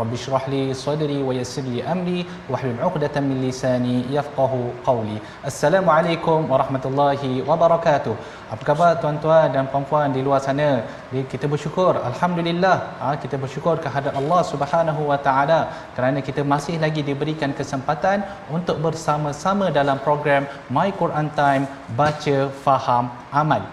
[0.00, 4.52] رب اشرح لي صدري ويسر لي أمري واحلل عقدة من لساني يفقه
[4.86, 5.18] قولي
[5.50, 8.16] السلام عليكم ورحمة الله وبركاته
[8.54, 10.86] Apa khabar tuan-tuan dan puan-puan di luar sana?
[11.10, 15.60] kita bersyukur, alhamdulillah, ah, kita bersyukur kehadrat Allah Subhanahu Wa Taala
[15.96, 18.22] kerana kita masih lagi diberikan kesempatan
[18.56, 21.66] untuk bersama-sama dalam program My Quran Time
[21.98, 23.10] Baca Faham
[23.42, 23.66] Amal.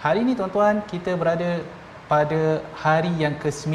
[0.00, 1.60] Hari ini tuan-tuan kita berada
[2.12, 2.40] pada
[2.84, 3.72] hari yang ke-9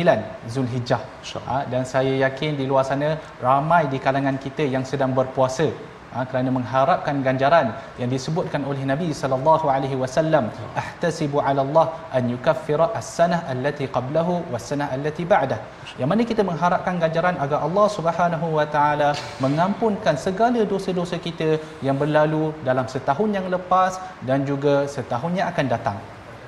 [0.54, 1.02] Zulhijjah.
[1.50, 3.10] Ha, dan saya yakin di luar sana
[3.46, 5.68] ramai di kalangan kita yang sedang berpuasa.
[6.14, 7.68] Ha, kerana mengharapkan ganjaran
[8.02, 10.46] yang disebutkan oleh Nabi sallallahu alaihi wasallam
[10.82, 11.86] ahtasibu ala Allah
[12.18, 15.60] an yukaffira as-sanah allati qablahu was-sanah allati ba'dah.
[16.02, 19.10] Yang mana kita mengharapkan ganjaran agar Allah Subhanahu wa taala
[19.46, 21.50] mengampunkan segala dosa-dosa kita
[21.88, 23.98] yang berlalu dalam setahun yang lepas
[24.30, 26.00] dan juga setahun yang akan datang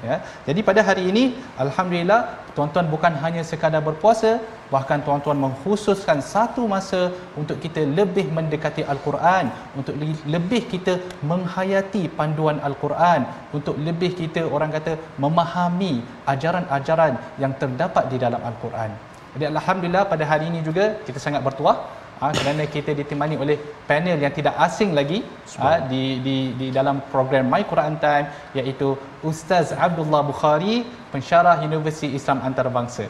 [0.07, 0.15] ya.
[0.47, 1.23] Jadi pada hari ini
[1.63, 2.21] alhamdulillah
[2.55, 4.31] tuan-tuan bukan hanya sekadar berpuasa
[4.73, 7.01] bahkan tuan-tuan mengkhususkan satu masa
[7.41, 9.45] untuk kita lebih mendekati al-Quran
[9.79, 9.95] untuk
[10.35, 10.95] lebih kita
[11.31, 13.23] menghayati panduan al-Quran
[13.57, 14.95] untuk lebih kita orang kata
[15.25, 15.93] memahami
[16.33, 18.91] ajaran-ajaran yang terdapat di dalam al-Quran.
[19.33, 21.77] Jadi alhamdulillah pada hari ini juga kita sangat bertuah
[22.19, 23.57] ha, kerana kita ditemani oleh
[23.89, 25.23] panel yang tidak asing lagi
[25.57, 28.27] ha, di di di dalam program My Quran Time
[28.59, 28.99] iaitu
[29.31, 33.07] Ustaz Abdullah Bukhari pensyarah Universiti Islam Antarabangsa.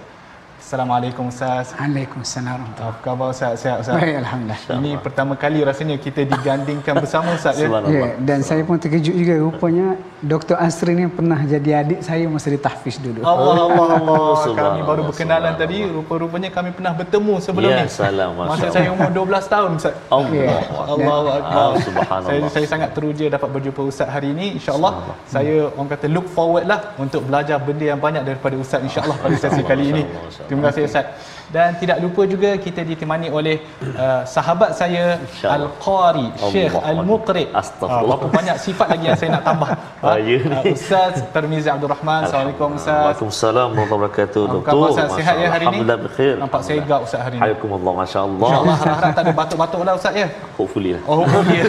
[0.59, 1.71] Assalamualaikum Ustaz.
[1.71, 2.61] Waalaikumsalam.
[2.75, 3.63] Apa khabar Ustaz?
[3.63, 3.95] Sihat Ustaz?
[3.95, 4.77] Baik, Alhamdulillah.
[4.77, 7.69] Ini pertama kali rasanya kita digandingkan bersama Ustaz ya.
[7.87, 10.59] Ya, dan saya pun terkejut juga rupanya Dr.
[10.59, 13.23] Asri ni pernah jadi adik saya masa di tahfiz dulu.
[13.23, 14.51] Allah Allah Allah.
[14.51, 17.89] kami baru berkenalan tadi, rupa-rupanya kami pernah bertemu sebelum Ya, ni.
[17.89, 18.73] salam, Masa Allah.
[18.75, 19.95] saya umur 12 tahun Ustaz.
[20.11, 20.59] Allah Ya.
[20.75, 21.55] Allahu akbar.
[21.55, 22.27] Ah, subhanallah.
[22.27, 24.59] Saya saya sangat teruja dapat berjumpa Ustaz hari ini.
[24.59, 24.91] Insya-Allah
[25.25, 29.35] saya orang kata look forward lah untuk belajar benda yang banyak daripada Ustaz insya-Allah pada
[29.35, 30.03] sesi kali ini.
[30.03, 30.45] Allah.
[30.51, 31.05] Terima kasih Ustaz.
[31.49, 33.57] Dan tidak lupa juga kita ditemani oleh
[33.97, 35.57] uh, sahabat saya InsyaAllah.
[35.57, 37.01] Al-Qari, Syekh Allah.
[37.01, 37.45] Al-Muqri.
[37.49, 38.05] Astagfirullah.
[38.05, 39.69] Ah, berapa banyak sifat lagi yang saya nak tambah.
[39.99, 40.55] Ah, ya ni.
[40.55, 42.23] Ah, Ustaz Termizi Abdul Rahman.
[42.23, 43.03] Assalamualaikum Ustaz.
[43.03, 44.43] Waalaikumsalam warahmatullahi wabarakatuh.
[44.45, 44.71] Apa Doktor.
[44.71, 45.09] khabar Ustaz?
[45.19, 45.67] Sihat ya hari ini?
[45.67, 46.35] Alhamdulillah berkhair.
[46.39, 47.41] Nampak segak Ustaz hari ini.
[47.43, 48.47] Hayakumullah masya-Allah.
[48.47, 50.27] InsyaAllah harap-harap tak ada batuk-batuk lah Ustaz ya.
[50.55, 51.01] Hopefully lah.
[51.09, 51.65] Oh, ya.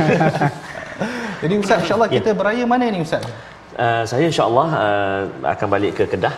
[1.43, 3.25] Jadi Ustaz insya-Allah kita beraya mana ni Ustaz?
[3.75, 5.21] Uh, saya insya-Allah uh,
[5.57, 6.37] akan balik ke Kedah.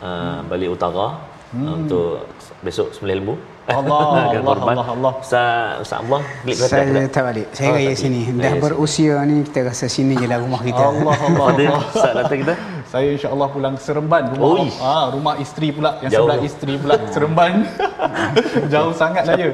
[0.00, 2.24] Uh, balik utara uh, untuk
[2.60, 3.34] besok sembelih lembu.
[3.62, 3.78] Allah,
[4.34, 4.74] Allah, korban.
[4.74, 5.12] Allah, Allah.
[5.22, 7.06] Ustaz Ustaz Allah klik kereta Saya Kedah.
[7.08, 7.46] tak balik.
[7.54, 8.20] Saya Oh, raya tak sini.
[8.34, 10.82] Dah berusia ni kita rasa sini je lah rumah kita.
[10.82, 11.46] Allah Allah.
[11.48, 11.82] Ada Allah.
[11.88, 12.54] Ustaz datang kita.
[12.92, 14.52] Saya insya-Allah pulang ke Seremban rumah.
[14.52, 14.68] Oi.
[14.84, 16.28] Ah, rumah isteri pula yang Jauh.
[16.28, 17.52] sebelah isteri pula Seremban.
[18.72, 19.48] Jauh sangat lah ya.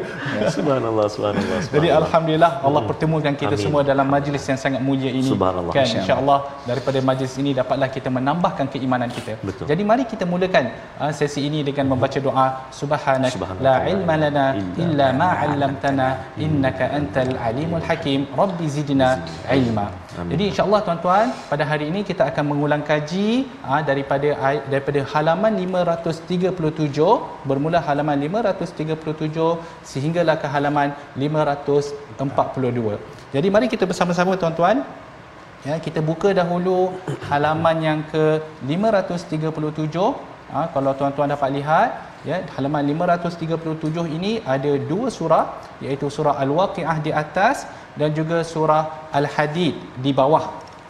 [0.50, 1.58] Subhanallah subhanallah.
[1.70, 3.62] Jadi alhamdulillah Allah pertemukan kita Amin.
[3.62, 5.30] semua dalam majlis yang sangat mulia ini.
[5.30, 5.70] Subhanallah.
[5.70, 9.38] Kan Insya insya-Allah daripada majlis ini dapatlah kita menambahkan keimanan kita.
[9.38, 9.70] Betul.
[9.70, 14.46] Jadi mari kita mulakan uh, sesi ini dengan membaca doa subhanak la ilma lana
[14.82, 16.08] illa ma 'allamtana
[16.42, 18.26] innaka antal alimul hakim.
[18.34, 19.86] Rabbi zidna ilma.
[20.26, 23.27] Jadi insya-Allah tuan-tuan pada hari ini kita akan mengulang kaji
[23.70, 29.48] uh, daripada ay- daripada halaman 537 bermula halaman 537
[29.92, 30.88] sehinggalah ke halaman
[31.24, 32.96] 542.
[33.34, 34.78] Jadi mari kita bersama-sama tuan-tuan.
[35.66, 36.76] Ya kita buka dahulu
[37.28, 38.24] halaman yang ke
[38.72, 41.88] 537 ha, kalau tuan-tuan dapat lihat
[42.28, 45.44] ya halaman 537 ini ada dua surah
[45.84, 47.66] iaitu surah al-waqiah di atas
[48.00, 50.44] dan juga surah al-hadid di bawah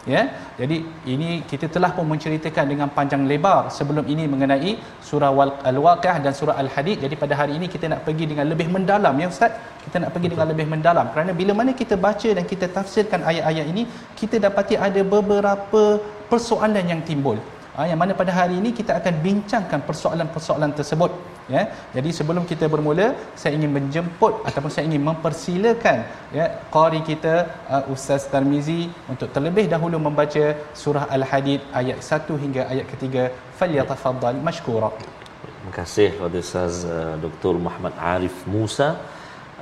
[0.05, 0.21] ya?
[0.59, 0.77] Jadi
[1.13, 4.71] ini kita telah pun menceritakan dengan panjang lebar sebelum ini mengenai
[5.09, 5.31] surah
[5.71, 7.03] al-waqiah dan surah al-hadid.
[7.03, 9.51] Jadi pada hari ini kita nak pergi dengan lebih mendalam ya ustaz.
[9.83, 11.05] Kita nak pergi dengan lebih mendalam.
[11.13, 13.83] Kerana bila mana kita baca dan kita tafsirkan ayat-ayat ini
[14.19, 15.83] kita dapati ada beberapa
[16.31, 17.39] persoalan yang timbul
[17.75, 21.11] ha, yang mana pada hari ini kita akan bincangkan persoalan-persoalan tersebut
[21.55, 21.61] ya.
[21.95, 23.07] Jadi sebelum kita bermula
[23.41, 25.99] saya ingin menjemput ataupun saya ingin mempersilakan
[26.37, 26.45] ya
[26.75, 27.35] qari kita
[27.75, 28.81] uh, Ustaz Tarmizi
[29.13, 30.45] untuk terlebih dahulu membaca
[30.81, 33.23] surah Al-Hadid ayat 1 hingga ayat ketiga.
[33.59, 34.91] Falyatafaddal mashkura.
[34.99, 37.55] Terima kasih kepada Ustaz uh, Dr.
[37.67, 38.89] Muhammad Arif Musa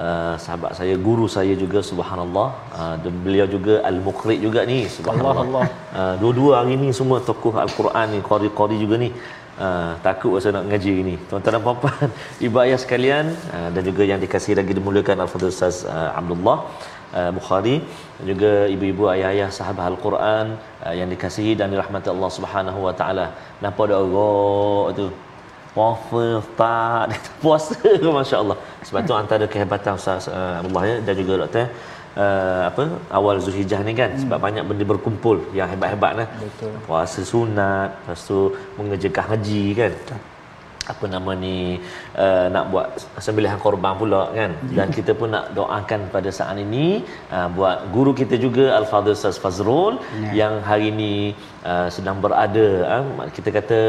[0.05, 2.49] Uh, sahabat saya guru saya juga subhanallah
[2.79, 5.65] uh, dan beliau juga al-muqri juga ni subhanallah Allah, Allah.
[5.99, 9.09] Uh, dua-dua hari ni semua tokoh al-Quran ni qari-qari juga ni
[9.65, 11.13] Uh, takut saya nak ngaji ini.
[11.29, 12.09] Tuan-tuan dan puan-puan,
[12.45, 13.25] ibu ayah sekalian
[13.57, 16.57] uh, dan juga yang dikasihi lagi dimuliakan Al-Fadhil Ustaz uh, Abdullah
[17.19, 17.81] uh, Bukhari
[18.17, 20.45] dan juga ibu-ibu ayah-ayah sahabat Al-Quran
[20.85, 23.25] uh, yang dikasihi dan dirahmati Allah Subhanahu wa taala.
[23.65, 25.05] Nampak ada orang tu
[25.77, 26.23] puasa
[26.59, 27.05] tak
[27.43, 27.75] puasa
[28.17, 28.57] masya-Allah.
[28.87, 31.65] Sebab tu antara kehebatan Ustaz uh, Abdullah ya dan juga doktor
[32.23, 32.83] uh, apa
[33.17, 34.21] awal Zulhijjah ni kan hmm.
[34.23, 36.27] sebab banyak benda berkumpul yang hebat-hebat lah.
[36.45, 36.73] Betul.
[36.87, 38.39] Puasa sunat, lepas tu
[38.79, 39.93] mengerjakan haji kan.
[40.01, 40.36] Betul
[40.93, 41.57] apa nama ni
[42.25, 42.87] uh, nak buat
[43.25, 44.51] sembelihan korban pula kan?
[44.77, 46.87] Dan kita pun nak doakan pada saat ini
[47.35, 49.93] uh, buat guru kita juga Al-Fadhil Ustaz Fazrul
[50.23, 50.31] ya.
[50.41, 51.13] yang hari ini
[51.71, 53.79] uh, sedang berada uh, kita kata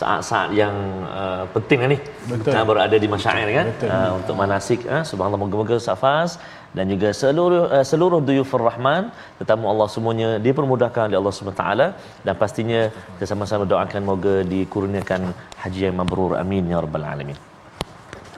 [0.00, 0.74] saat-saat yang
[1.20, 1.98] uh, penting lah ni.
[2.32, 2.52] Betul.
[2.56, 3.66] Uh, berada di masyair kan?
[3.94, 6.30] Uh, untuk manasik uh, subhanallah moga-moga Safas
[6.78, 9.04] dan juga seluruh uh, seluruh duyufur rahman
[9.38, 11.86] tetamu Allah semuanya dipermudahkan oleh Allah taala.
[12.26, 12.80] Dan pastinya
[13.14, 15.22] kita sama-sama doakan moga dikurniakan
[15.62, 16.32] haji yang mabrur.
[16.42, 17.38] Amin ya rabbal alamin.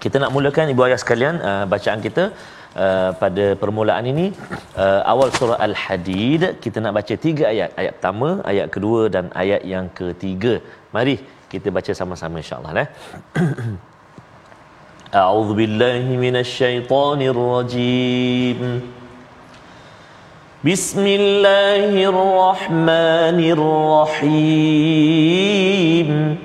[0.04, 2.24] Kita nak mulakan ibu ayah sekalian uh, bacaan kita
[2.84, 4.26] uh, pada permulaan ini.
[4.84, 7.70] Uh, awal surah al-hadid kita nak baca tiga ayat.
[7.82, 10.54] Ayat pertama ayat kedua dan ayat yang ketiga.
[10.96, 11.16] Mari
[11.52, 12.88] kita baca sama-sama insyaallah eh
[15.14, 18.92] أعوذ بالله من الشيطان الرجيم.
[20.64, 23.40] بسم الله الرحمن
[24.22, 26.38] الرحيم.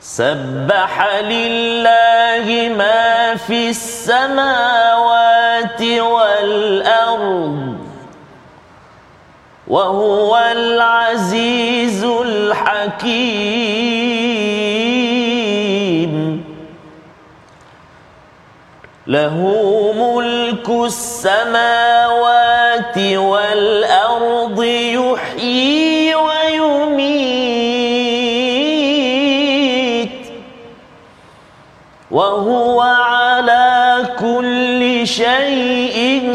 [0.00, 7.78] سبح لله ما في السماوات والأرض
[9.68, 14.05] وهو العزيز الحكيم.
[19.06, 19.38] له
[19.96, 22.18] ملك السماوات
[22.98, 27.36] والأرض يحيي ويميت.
[32.10, 36.32] وهو على كل شيء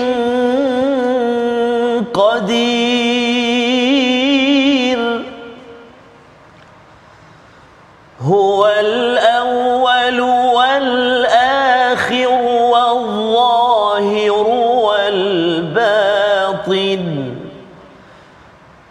[2.13, 3.01] قدير.
[8.21, 8.67] هو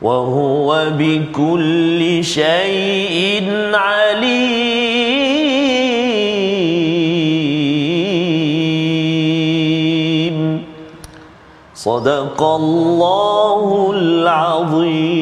[0.01, 4.35] وهو بكل شيء عليم
[11.73, 15.15] صدق الله العظيم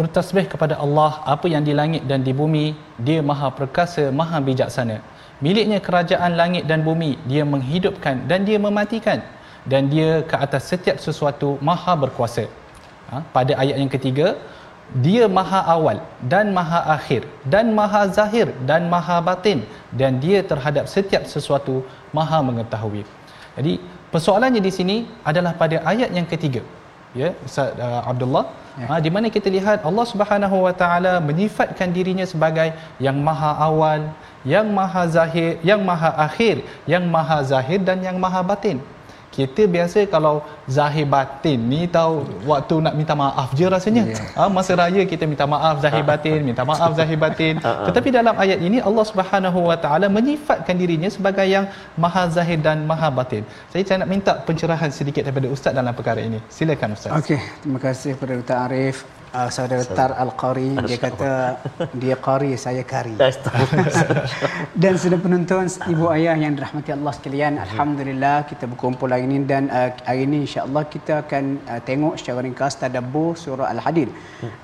[0.00, 4.96] Bertasbih kepada Allah apa yang di langit dan di bumi dia maha perkasa maha bijaksana
[5.45, 9.21] miliknya kerajaan langit dan bumi dia menghidupkan dan dia mematikan.
[9.65, 12.45] Dan dia ke atas setiap sesuatu maha berkuasa.
[13.05, 13.17] Ha?
[13.33, 14.27] pada ayat yang ketiga
[15.05, 15.97] dia maha awal
[16.31, 17.21] dan maha akhir
[17.53, 19.61] dan maha zahir dan maha batin.
[19.99, 21.75] Dan dia terhadap setiap sesuatu
[22.17, 23.03] maha mengetahui.
[23.57, 23.73] Jadi
[24.13, 24.97] persoalannya di sini
[25.31, 26.61] adalah pada ayat yang ketiga.
[27.15, 28.45] Ya Ustaz uh, Abdullah.
[28.75, 28.87] Ya.
[28.91, 32.75] ha, di mana kita lihat Allah Subhanahu Wa Taala menyifatkan dirinya sebagai
[33.05, 34.11] yang maha awal
[34.53, 36.55] yang maha zahir yang maha akhir
[36.93, 38.79] yang maha zahir dan yang maha batin.
[39.35, 40.35] Kita biasa kalau
[40.75, 44.03] zahir batin ni tahu waktu nak minta maaf je rasanya.
[44.11, 44.29] Yeah.
[44.37, 47.59] ha, masa raya kita minta maaf zahir batin minta maaf zahir batin.
[47.87, 51.67] Tetapi dalam ayat ini Allah Subhanahu Wa Taala menyifatkan dirinya sebagai yang
[52.05, 53.43] maha zahir dan maha batin.
[53.73, 56.39] Saya saya nak minta pencerahan sedikit daripada ustaz dalam perkara ini.
[56.47, 57.11] Silakan ustaz.
[57.19, 59.03] Okey terima kasih kepada Dr Arif
[59.37, 61.31] uh, saudara Tar Al-Qari dia kata
[62.03, 63.15] dia qari saya kari.
[64.83, 69.63] dan sudah penonton ibu ayah yang dirahmati Allah sekalian, alhamdulillah kita berkumpul hari ini dan
[69.77, 74.09] uh, hari ini insya-Allah kita akan uh, tengok secara ringkas tadabbur surah Al-Hadid.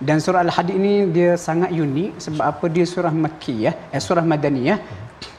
[0.08, 4.80] Dan surah Al-Hadid ini dia sangat unik sebab apa dia surah Makkiyah, eh, surah Madaniyah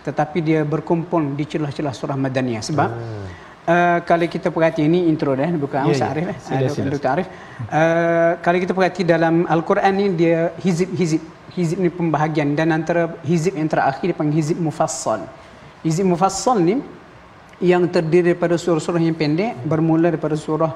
[0.07, 3.22] tetapi dia berkumpul di celah-celah surah Madaniyah sebab hmm.
[3.62, 6.14] Uh, kalau kita perhati ini intro dah bukan yeah, Ustaz yeah.
[6.19, 6.90] Arif eh sila, sila.
[6.99, 7.11] Dr.
[7.14, 7.26] Arif
[7.71, 11.23] uh, kalau kita perhati dalam al-Quran ni dia hizib-hizib
[11.54, 15.31] hizib ni pembahagian dan antara hizib yang terakhir dipanggil hizib mufassal
[15.87, 16.83] hizib mufassal ni
[17.62, 20.75] yang terdiri daripada surah-surah yang pendek bermula daripada surah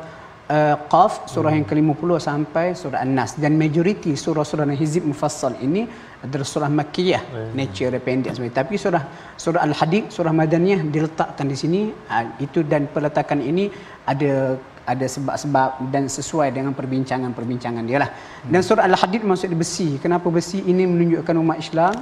[0.50, 1.58] uh, Qaf surah hmm.
[1.58, 5.82] yang ke-50 sampai surah An-Nas dan majoriti surah-surah hizib mufassal ini
[6.24, 7.50] adalah surah Makkiyah hmm.
[7.58, 9.02] nature dia pendek sebenarnya tapi surah
[9.44, 13.66] surah Al-Hadid surah Madaniyah diletakkan di sini uh, itu dan peletakan ini
[14.06, 18.10] ada ada sebab-sebab dan sesuai dengan perbincangan-perbincangan dia lah.
[18.14, 18.54] Hmm.
[18.54, 19.98] Dan surah Al-Hadid maksud besi.
[19.98, 21.94] Kenapa besi ini menunjukkan umat Islam?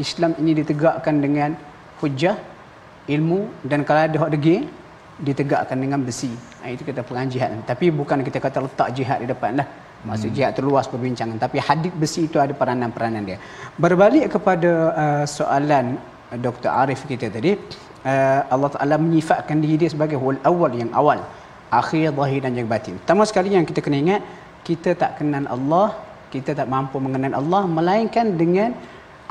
[0.00, 1.52] Islam ini ditegakkan dengan
[2.00, 2.40] hujah,
[3.14, 4.64] ilmu dan kalau ada hak degil,
[5.22, 6.30] ditegakkan dengan besi.
[6.60, 7.54] Ha, itu kita perang jihad.
[7.70, 9.66] Tapi bukan kita kata letak jihad di depan lah.
[10.02, 10.36] Maksud hmm.
[10.36, 11.38] jihad terluas perbincangan.
[11.38, 13.38] Tapi hadith besi itu ada peranan-peranan dia.
[13.78, 14.70] Berbalik kepada
[15.02, 15.94] uh, soalan
[16.34, 16.70] uh, Dr.
[16.82, 17.54] Arif kita tadi.
[18.02, 21.22] Uh, Allah Ta'ala menyifatkan diri dia sebagai wal awal yang awal.
[21.70, 22.98] Akhir, zahir dan yang batin.
[23.00, 24.22] Pertama sekali yang kita kena ingat.
[24.66, 25.88] Kita tak kenal Allah.
[26.34, 27.62] Kita tak mampu mengenal Allah.
[27.78, 28.74] Melainkan dengan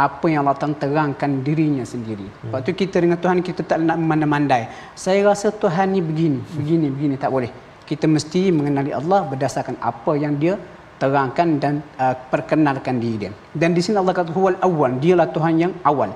[0.07, 2.27] apa yang Allah Ta'ala terangkan dirinya sendiri.
[2.27, 2.51] Hmm.
[2.53, 4.63] Waktu kita dengan Tuhan kita tak nak memandai-mandai.
[5.03, 7.15] Saya rasa Tuhan ni begini, begini, begini.
[7.23, 7.51] Tak boleh
[7.91, 10.55] kita mesti mengenali Allah berdasarkan apa yang dia
[11.01, 13.31] terangkan dan uh, perkenalkan diri dia.
[13.61, 16.09] Dan di sini Allah kata huwal awwal, dialah Tuhan yang awal.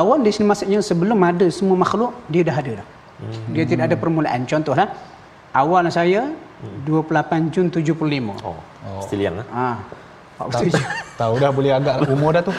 [0.00, 2.86] Awal di sini maksudnya sebelum ada semua makhluk, dia dah ada dah.
[3.22, 3.54] Hmm.
[3.54, 4.42] Dia tidak ada permulaan.
[4.52, 4.86] Contohlah,
[5.62, 6.90] awal saya hmm.
[6.90, 8.42] 28 Jun 75.
[8.42, 9.00] Oh, oh.
[9.06, 9.46] still young lah.
[9.56, 9.66] Ha.
[10.50, 10.68] Tahu,
[11.20, 12.54] tahu dah boleh agak umur dah tu.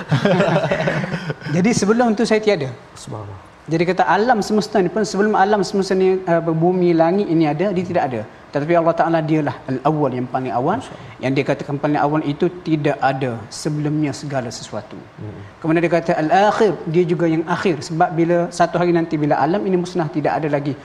[1.56, 2.70] Jadi sebelum tu saya tiada.
[2.96, 3.54] Subhanallah.
[3.64, 7.72] Jadi kata alam semesta ni pun sebelum alam semesta ni uh, bumi langit ini ada,
[7.76, 8.22] dia tidak ada.
[8.54, 10.80] Tetapi Allah Ta'ala dialah al-awwal yang paling awal.
[11.24, 15.00] Yang dia katakan paling awal itu tidak ada sebelumnya segala sesuatu.
[15.22, 15.40] Hmm.
[15.64, 17.76] Kemudian dia kata al-akhir, dia juga yang akhir.
[17.88, 20.76] Sebab bila satu hari nanti bila alam ini musnah tidak ada lagi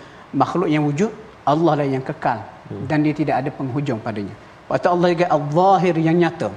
[0.43, 1.11] makhluk yang wujud,
[1.53, 2.41] Allah lah yang kekal.
[2.71, 2.87] Hmm.
[2.87, 4.35] Dan dia tidak ada penghujung padanya.
[4.71, 6.51] Waktu Allah juga al-zahir yang nyata.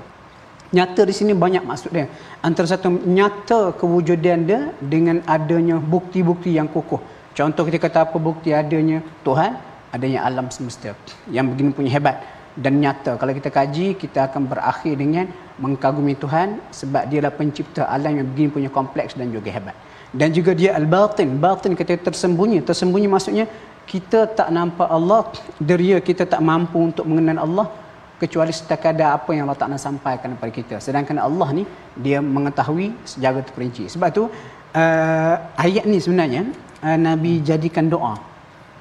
[0.71, 2.07] Nyata di sini banyak maksud dia.
[2.47, 7.01] Antara satu nyata kewujudan dia dengan adanya bukti-bukti yang kukuh.
[7.35, 9.03] Contoh kita kata apa bukti adanya?
[9.27, 9.51] Tuhan,
[9.91, 10.95] adanya alam semesta.
[11.27, 12.23] Yang begini punya hebat
[12.55, 13.19] dan nyata.
[13.19, 15.27] Kalau kita kaji kita akan berakhir dengan
[15.59, 19.75] mengagumi Tuhan sebab dia adalah pencipta alam yang begini punya kompleks dan juga hebat.
[20.15, 21.35] Dan juga dia al-batin.
[21.35, 22.63] Batin kita tersembunyi.
[22.63, 23.45] Tersembunyi maksudnya
[23.91, 25.27] kita tak nampak Allah
[25.59, 27.67] deria kita tak mampu untuk mengenal Allah
[28.21, 31.63] kecuali setakada apa yang Allah Ta'ala sampaikan kepada kita sedangkan Allah ni
[32.05, 34.23] dia mengetahui secara terperinci sebab tu
[34.81, 35.35] uh,
[35.65, 36.43] ayat ni sebenarnya
[36.85, 38.13] uh, Nabi jadikan doa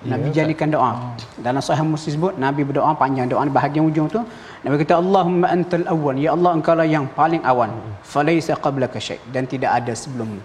[0.00, 0.90] Nabi ya, jadikan doa.
[0.96, 1.12] Oh.
[1.44, 4.20] Dalam sahih Muslim sebut Nabi berdoa panjang doa di bahagian ujung tu.
[4.64, 6.16] Nabi kata Allahumma antal awwal.
[6.16, 7.68] Ya Allah engkau lah yang paling awal.
[8.12, 10.40] Falaisa qablaka syai' dan tidak ada sebelummu.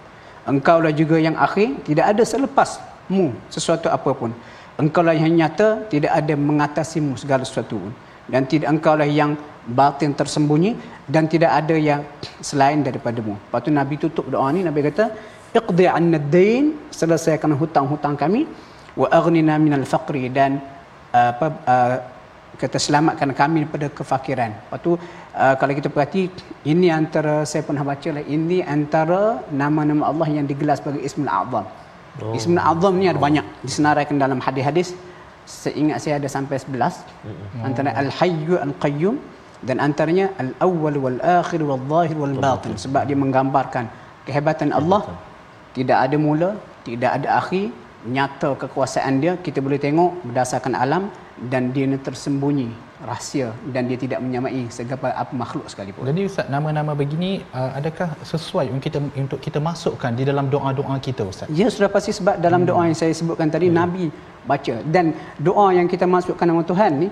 [0.52, 4.36] Engkau lah juga yang akhir, tidak ada selepasmu sesuatu apapun.
[4.76, 7.92] Engkau lah yang nyata, tidak ada mengatasimu segala sesuatu pun.
[8.32, 9.32] Dan tidak engkau lah yang
[9.66, 10.72] batin tersembunyi
[11.14, 12.00] dan tidak ada yang
[12.48, 13.34] selain daripadamu.
[13.34, 15.04] Lepas tu Nabi tutup doa ni Nabi kata
[15.58, 16.64] iqdi 'anna ad-dain
[16.98, 18.46] selesaikan hutang-hutang kami
[19.00, 20.62] wa aghnina minal faqri dan
[21.14, 21.96] uh, apa uh,
[22.56, 24.50] kata selamatkan kami daripada kefakiran.
[24.54, 26.22] Lepas tu uh, kalau kita perhati
[26.72, 29.22] ini antara saya pernah baca lah ini antara
[29.62, 31.66] nama-nama Allah yang digelar sebagai Ismul Azam.
[32.22, 32.32] Oh.
[32.38, 33.24] Ismul Azam ni ada oh.
[33.26, 34.90] banyak disenaraikan dalam hadis-hadis.
[35.46, 36.74] Seingat saya ada sampai 11.
[36.74, 37.66] Oh.
[37.66, 39.16] Antara Al-Hayyu Al-Qayyum
[39.62, 43.86] dan antaranya Al-Awwal Wal-Akhir Wal-Zahir Wal-Batin sebab dia menggambarkan
[44.26, 45.06] kehebatan Allah.
[45.76, 46.50] Tidak ada mula,
[46.88, 47.70] tidak ada akhir,
[48.06, 51.10] nyata kekuasaan dia kita boleh tengok berdasarkan alam
[51.52, 56.08] dan dia tersembunyi rahsia dan dia tidak menyamai segala apa makhluk sekalipun.
[56.10, 60.96] Jadi ustaz nama-nama begini uh, adakah sesuai untuk kita untuk kita masukkan di dalam doa-doa
[61.08, 61.50] kita ustaz?
[61.60, 62.70] Ya sudah pasti sebab dalam hmm.
[62.70, 63.76] doa yang saya sebutkan tadi hmm.
[63.80, 64.06] nabi
[64.50, 65.12] baca dan
[65.48, 67.08] doa yang kita masukkan nama Tuhan ni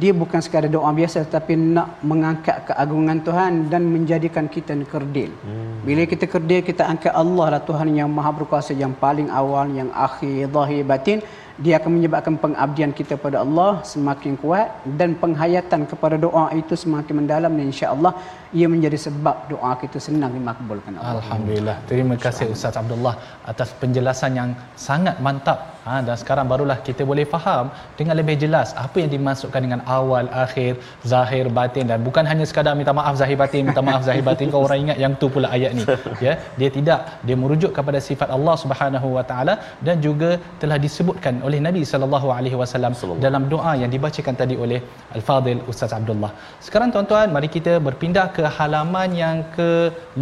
[0.00, 5.30] dia bukan sekadar doa biasa tapi nak mengangkat keagungan Tuhan dan menjadikan kita kerdil.
[5.46, 5.86] Hmm.
[5.86, 9.90] Bila kita kerdil kita angkat Allah lah Tuhan yang maha berkuasa yang paling awal yang
[10.06, 11.20] akhir zahir batin
[11.64, 14.68] dia akan menyebabkan pengabdian kita pada Allah semakin kuat
[15.00, 18.12] dan penghayatan kepada doa itu semakin mendalam dan insya-Allah
[18.58, 21.14] ia menjadi sebab doa kita senang dimakbulkan Allah.
[21.20, 21.76] Alhamdulillah.
[21.90, 23.14] Terima kasih Ustaz Abdullah
[23.52, 24.50] atas penjelasan yang
[24.88, 25.58] sangat mantap.
[25.86, 27.66] Ha, dan sekarang barulah kita boleh faham
[27.98, 30.72] dengan lebih jelas apa yang dimasukkan dengan awal, akhir,
[31.12, 34.62] zahir, batin dan bukan hanya sekadar minta maaf zahir batin, minta maaf zahir batin kau
[34.66, 35.84] orang ingat yang tu pula ayat ni.
[36.26, 39.54] Ya, dia tidak dia merujuk kepada sifat Allah Subhanahu Wa Taala
[39.86, 40.30] dan juga
[40.62, 42.92] telah disebutkan oleh Nabi sallallahu alaihi wasallam
[43.26, 44.80] dalam doa yang dibacakan tadi oleh
[45.16, 46.30] Al-Fadil Ustaz Abdullah.
[46.66, 49.70] Sekarang tuan-tuan mari kita berpindah ke halaman yang ke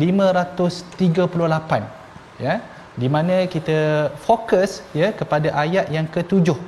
[0.04, 1.83] 538
[2.47, 2.54] ya
[3.02, 3.81] di mana kita
[4.26, 6.59] fokus ya kepada ayat yang ketujuh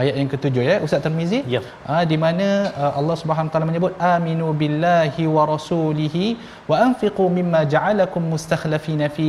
[0.00, 1.60] ayat yang ketujuh ya Ustaz Tirmizi ya.
[1.88, 2.48] ha, di mana
[2.82, 6.24] uh, Allah Subhanahu taala menyebut aminu billahi wa rasulihi
[6.70, 9.28] wa anfiqu mimma ja'alakum mustakhlifina fi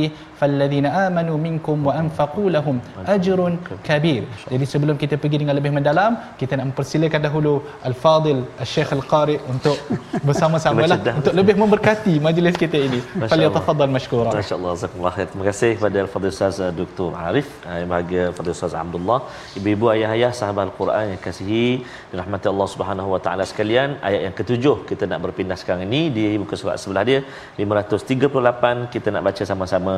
[1.06, 2.76] amanu minkum wa anfaqu lahum
[3.14, 3.54] ajrun
[3.88, 7.54] kabir jadi sebelum kita pergi dengan lebih mendalam kita nak mempersilakan dahulu
[7.90, 9.76] al-fadil al-syekh al-qari untuk
[10.28, 13.00] bersama-sama lah untuk lebih memberkati majlis kita ini.
[13.32, 14.30] Falyatafaddal mashkura.
[14.40, 15.28] Masyaallah jazakumullah khair.
[15.32, 19.18] Terima kasih kepada al-fadil ustaz uh, Dr Arif uh, yang bahagia fadil ustaz Abdullah.
[19.60, 21.66] Ibu-ibu ayah-ayah sahabat Al-Quran yang kasihi
[22.12, 23.88] dirahmati Allah Subhanahu Wa Taala sekalian.
[24.08, 27.20] Ayat yang ketujuh kita nak berpindah sekarang ini di muka surat sebelah dia
[27.58, 29.94] 538 kita nak baca sama-sama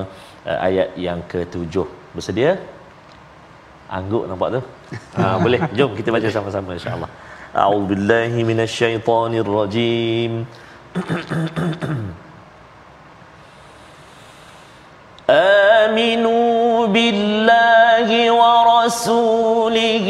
[0.49, 2.51] uh, ayat yang ketujuh bersedia
[3.97, 4.61] angguk nampak tu
[5.17, 7.11] ha, boleh jom kita baca sama-sama insyaallah
[7.63, 10.33] a'udzubillahi minasyaitonirrajim
[15.29, 18.09] آمنوا بالله
[18.41, 20.07] ورسوله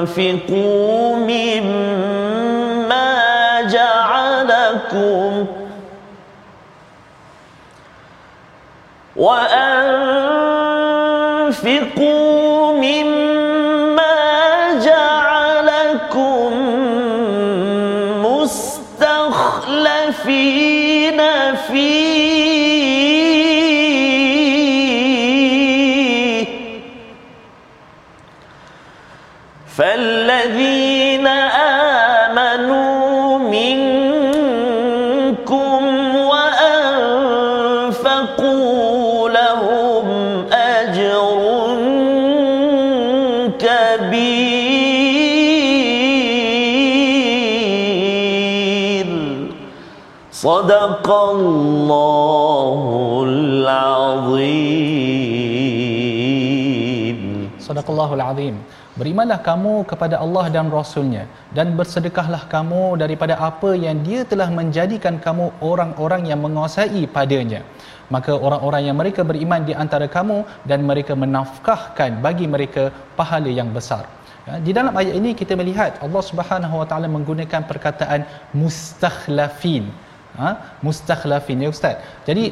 [0.00, 1.03] وأنفقوا
[50.44, 52.80] صدق الله
[53.28, 54.90] العظيم
[57.70, 58.54] Sadaqallahul azim.
[59.00, 61.24] Berimanlah kamu kepada Allah dan Rasulnya
[61.56, 67.60] dan bersedekahlah kamu daripada apa yang dia telah menjadikan kamu orang-orang yang menguasai padanya.
[68.14, 70.38] Maka orang-orang yang mereka beriman di antara kamu
[70.70, 74.02] dan mereka menafkahkan bagi mereka pahala yang besar.
[74.48, 78.26] Ya, di dalam ayat ini kita melihat Allah Subhanahu Wa Taala menggunakan perkataan
[78.62, 79.86] mustakhlafin.
[80.41, 80.79] Ha?
[80.85, 81.97] Mustakhlafin ya ustaz.
[82.29, 82.45] Jadi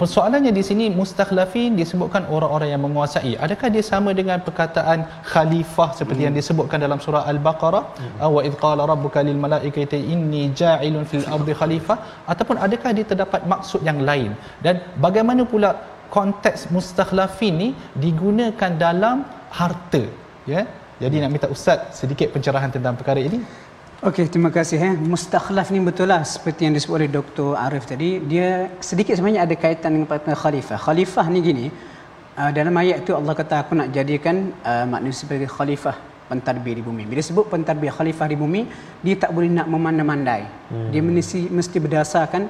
[0.00, 3.32] Persoalannya di sini mustakhlafin disebutkan orang-orang yang menguasai.
[3.44, 6.26] Adakah dia sama dengan perkataan khalifah seperti hmm.
[6.26, 7.82] yang disebutkan dalam surah Al-Baqarah?
[8.00, 8.32] Hmm.
[8.36, 11.98] Wa idh qala rabbuka lil malaikati inni ja'ilun fil ardi khalifah
[12.32, 14.32] ataupun adakah dia terdapat maksud yang lain?
[14.64, 15.70] Dan bagaimana pula
[16.16, 17.68] konteks mustakhlafin ni
[18.06, 19.28] digunakan dalam
[19.60, 20.04] harta?
[20.54, 20.64] Ya.
[21.02, 23.38] Jadi nak minta ustaz sedikit pencerahan tentang perkara ini.
[24.02, 24.78] Okey, terima kasih.
[24.82, 24.94] Eh.
[24.98, 27.54] Mustakhlaf ni betul lah seperti yang disebut oleh Dr.
[27.54, 28.18] Arif tadi.
[28.30, 30.74] Dia sedikit sebenarnya ada kaitan dengan perkataan khalifah.
[30.74, 31.66] Khalifah ni gini,
[32.34, 35.94] uh, dalam ayat tu Allah kata aku nak jadikan uh, manusia sebagai khalifah
[36.26, 37.06] pentadbir di bumi.
[37.06, 38.66] Bila sebut pentadbir khalifah di bumi,
[39.06, 40.42] dia tak boleh nak memandai-mandai.
[40.50, 40.90] Hmm.
[40.90, 42.42] Dia mesti, mesti berdasarkan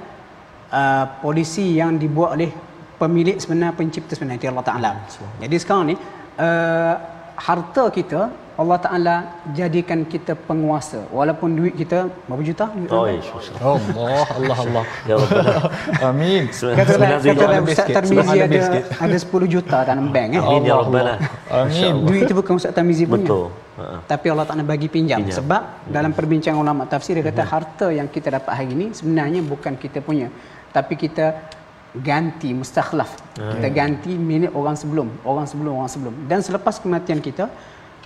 [0.72, 2.48] uh, polisi yang dibuat oleh
[2.96, 4.90] pemilik sebenar, pencipta sebenar, Allah Ta'ala.
[5.36, 6.00] Jadi sekarang ni,
[6.40, 6.94] uh,
[7.36, 9.16] harta kita Allah Taala
[9.56, 13.32] jadikan kita penguasa walaupun duit kita berapa juta duit Oh, insya
[13.64, 14.84] Allah Allah Allah.
[15.08, 15.52] Ya Rabbana.
[16.04, 16.42] Amin.
[16.52, 17.88] Katalah, katalah Ustaz.
[17.96, 18.60] Tarmizi ada,
[19.04, 20.42] ada 10 juta dalam bank eh.
[20.44, 21.14] Amin ya Rabbana.
[21.48, 21.92] Amin.
[22.04, 23.24] Duit itu bukan Ustaz Tarmizi punya.
[23.24, 23.44] Betul.
[23.80, 23.84] Ha.
[24.04, 25.24] Tapi Allah Ta'ala bagi pinjam.
[25.24, 25.36] Pinjam.
[25.40, 29.80] Sebab dalam perbincangan ulama tafsir dia kata harta yang kita dapat hari ini sebenarnya bukan
[29.80, 30.28] kita punya.
[30.76, 31.26] Tapi kita
[31.96, 33.16] ganti mustakhlaf.
[33.36, 36.14] Kita ganti milik orang sebelum, orang sebelum, orang sebelum.
[36.28, 37.48] Dan selepas kematian kita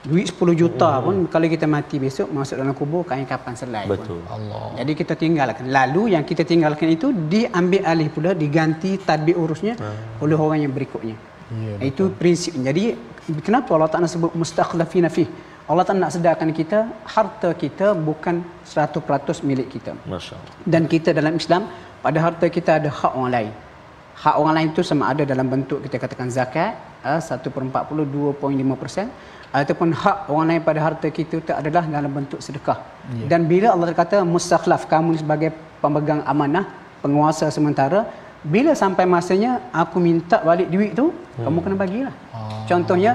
[0.05, 3.97] duit 10 juta pun kalau kita mati besok masuk dalam kubur kain kapan selai pun.
[3.97, 4.21] Betul.
[4.35, 4.65] Allah.
[4.79, 5.65] Jadi kita tinggalkan.
[5.79, 9.75] Lalu yang kita tinggalkan itu diambil alih pula diganti tadbir urusnya
[10.25, 11.17] oleh orang yang berikutnya.
[11.47, 12.53] Ya, itu prinsip.
[12.69, 12.85] Jadi
[13.47, 15.25] kenapa Allah Taala sebut mustakhlafina fi?
[15.71, 16.79] Allah Taala nak sedarkan kita
[17.15, 19.93] harta kita bukan 100% milik kita.
[20.13, 20.55] Masya-Allah.
[20.73, 21.63] Dan kita dalam Islam
[22.05, 23.53] pada harta kita ada hak orang lain.
[24.23, 26.73] Hak orang lain itu sama ada dalam bentuk kita katakan zakat
[27.05, 28.07] uh, 1 per 40
[28.43, 29.11] 2.5%
[29.53, 32.79] ataupun hak orang lain pada harta kita itu adalah dalam bentuk sedekah.
[33.15, 33.29] Yeah.
[33.31, 35.51] Dan bila Allah kata mustakhlaf kamu sebagai
[35.83, 36.67] pemegang amanah,
[37.03, 38.07] penguasa sementara,
[38.43, 41.45] bila sampai masanya aku minta balik duit tu, hmm.
[41.47, 42.15] kamu kena bagilah.
[42.35, 42.63] Oh.
[42.71, 43.13] Contohnya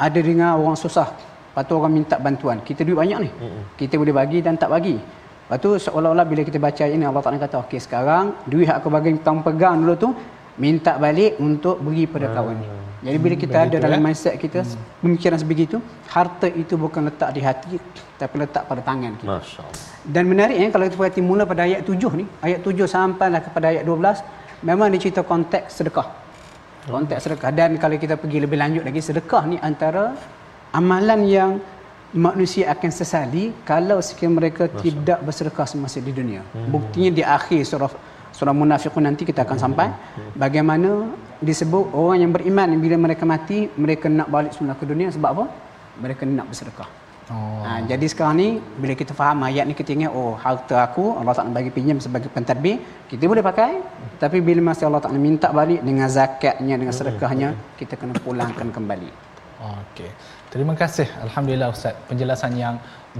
[0.00, 1.08] ada dengar orang susah,
[1.52, 2.58] lepas tu orang minta bantuan.
[2.64, 3.30] Kita duit banyak ni.
[3.30, 3.62] Hmm.
[3.76, 4.96] Kita boleh bagi dan tak bagi.
[4.96, 9.18] Lepas tu seolah-olah bila kita baca ini Allah Taala kata, okey sekarang duit aku bagi
[9.18, 10.08] tang pegang dulu tu
[10.62, 12.68] minta balik untuk beri pada kawan ni.
[13.00, 14.04] Jadi bila kita hmm, ada dalam ya?
[14.04, 15.00] mindset kita hmm.
[15.00, 15.76] pemikiran sebegitu,
[16.12, 17.80] harta itu bukan letak di hati
[18.20, 19.40] tapi letak pada tangan kita.
[19.40, 19.80] Masya-Allah.
[20.04, 23.84] Dan menariknya kalau kita perhati mula pada ayat 7 ni, ayat 7 sampailah kepada ayat
[23.88, 26.08] 12, memang dia cerita konteks sedekah.
[26.84, 30.12] Konteks sedekah dan kalau kita pergi lebih lanjut lagi sedekah ni antara
[30.76, 31.50] amalan yang
[32.12, 34.82] manusia akan sesali kalau sekiranya mereka Masya.
[34.82, 36.42] tidak bersedekah semasa di dunia.
[36.52, 36.68] Hmm.
[36.68, 37.92] Buktinya di akhir surah
[38.40, 39.88] surah munafiqun nanti kita akan sampai.
[40.42, 40.90] Bagaimana
[41.48, 45.44] disebut orang yang beriman bila mereka mati mereka nak balik semula ke dunia sebab apa?
[46.04, 46.90] Mereka nak bersedekah.
[47.30, 47.62] Oh.
[47.62, 48.48] ha, jadi sekarang ni
[48.82, 51.98] bila kita faham ayat ni kita ingat oh harta aku Allah tak nak bagi pinjam
[52.02, 52.76] sebagai pentadbir
[53.10, 53.72] kita boleh pakai.
[54.22, 57.48] Tapi bila masa Allah tak nak minta balik dengan zakatnya dengan sedekahnya
[57.78, 59.10] kita kena pulangkan kembali.
[59.60, 60.10] Okey.
[60.52, 61.06] Terima kasih.
[61.26, 61.94] Alhamdulillah ustaz.
[62.10, 62.74] Penjelasan yang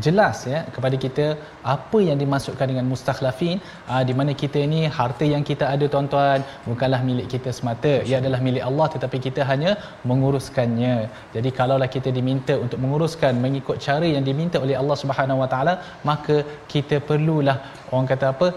[0.05, 1.27] jelas ya kepada kita
[1.75, 5.87] apa yang dimasukkan dengan mustakhlafin aa, ah, di mana kita ini harta yang kita ada
[5.93, 7.95] tuan-tuan bukanlah milik kita semata.
[8.11, 9.73] Ia adalah milik Allah tetapi kita hanya
[10.11, 10.95] menguruskannya.
[11.35, 15.75] Jadi kalaulah kita diminta untuk menguruskan mengikut cara yang diminta oleh Allah Subhanahu Wa Taala
[16.11, 16.37] maka
[16.75, 17.59] kita perlulah
[17.91, 18.49] orang kata apa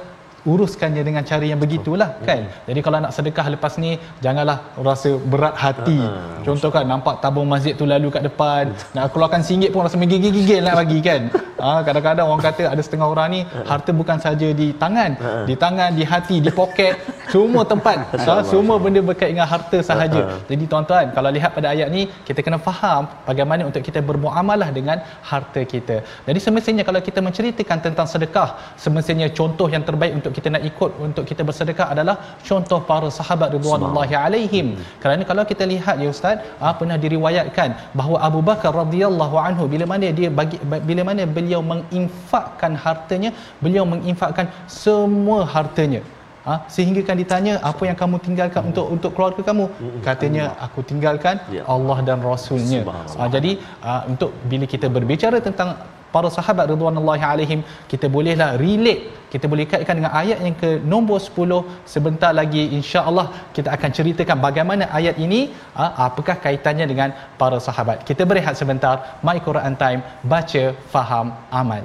[0.52, 2.42] uruskannya dengan cara yang begitulah kan?
[2.68, 3.92] Jadi kalau nak sedekah lepas ni
[4.26, 6.00] janganlah rasa berat hati.
[6.00, 9.98] Uh, contoh kan nampak tabung masjid tu lalu kat depan nak keluarkan singgit pun rasa
[10.02, 11.22] menggigil-gigil nak bagi kan?
[11.64, 13.40] Ha, kadang-kadang orang kata ada setengah orang ni
[13.72, 15.12] harta bukan saja di tangan
[15.50, 17.00] di tangan di hati di poket
[17.32, 17.98] semua tempat.
[18.20, 20.22] Ha, semua benda berkait dengan harta sahaja.
[20.52, 25.00] Jadi tuan-tuan kalau lihat pada ayat ni kita kena faham bagaimana untuk kita bermuamalah dengan
[25.32, 26.04] harta kita.
[26.28, 28.50] Jadi semestinya kalau kita menceritakan tentang sedekah
[28.86, 32.16] semestinya contoh yang terbaik untuk kita nak ikut untuk kita bersedekah adalah
[32.48, 34.68] contoh para sahabat radhiyallahu alaihim.
[34.74, 34.88] Hmm.
[35.04, 37.70] Kerana kalau kita lihat ya ustaz, ah, pernah diriwayatkan
[38.00, 43.32] bahawa Abu Bakar radhiyallahu anhu bila mana dia bagi bila mana beliau menginfakkan hartanya,
[43.64, 44.50] beliau menginfakkan
[44.82, 46.04] semua hartanya.
[46.48, 46.56] Ha?
[46.76, 48.70] sehingga kan ditanya apa yang kamu tinggalkan hmm.
[48.70, 50.00] untuk untuk keluarga kamu hmm.
[50.08, 51.64] katanya aku tinggalkan ya.
[51.74, 52.82] Allah dan rasulnya
[53.20, 53.52] ha, jadi
[53.86, 55.70] ha, untuk bila kita berbicara tentang
[56.16, 59.04] para sahabat radhiyallahu alaihim kita bolehlah relate.
[59.34, 64.38] Kita boleh kaitkan dengan ayat yang ke nombor 10 sebentar lagi insya-Allah kita akan ceritakan
[64.48, 65.42] bagaimana ayat ini
[65.74, 67.10] ah, apakah kaitannya dengan
[67.42, 68.06] para sahabat.
[68.10, 68.96] Kita berehat sebentar.
[69.26, 70.02] My Quran time
[70.34, 71.82] baca faham amal.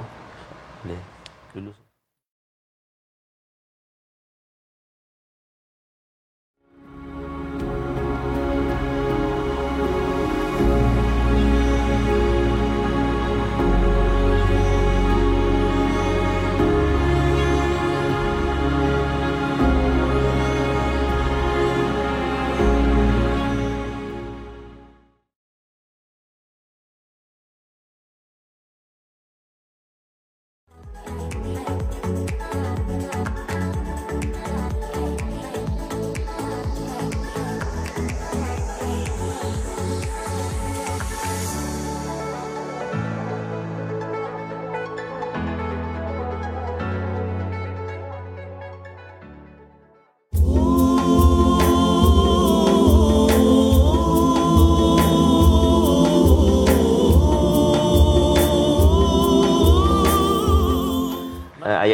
[0.85, 1.08] Boleh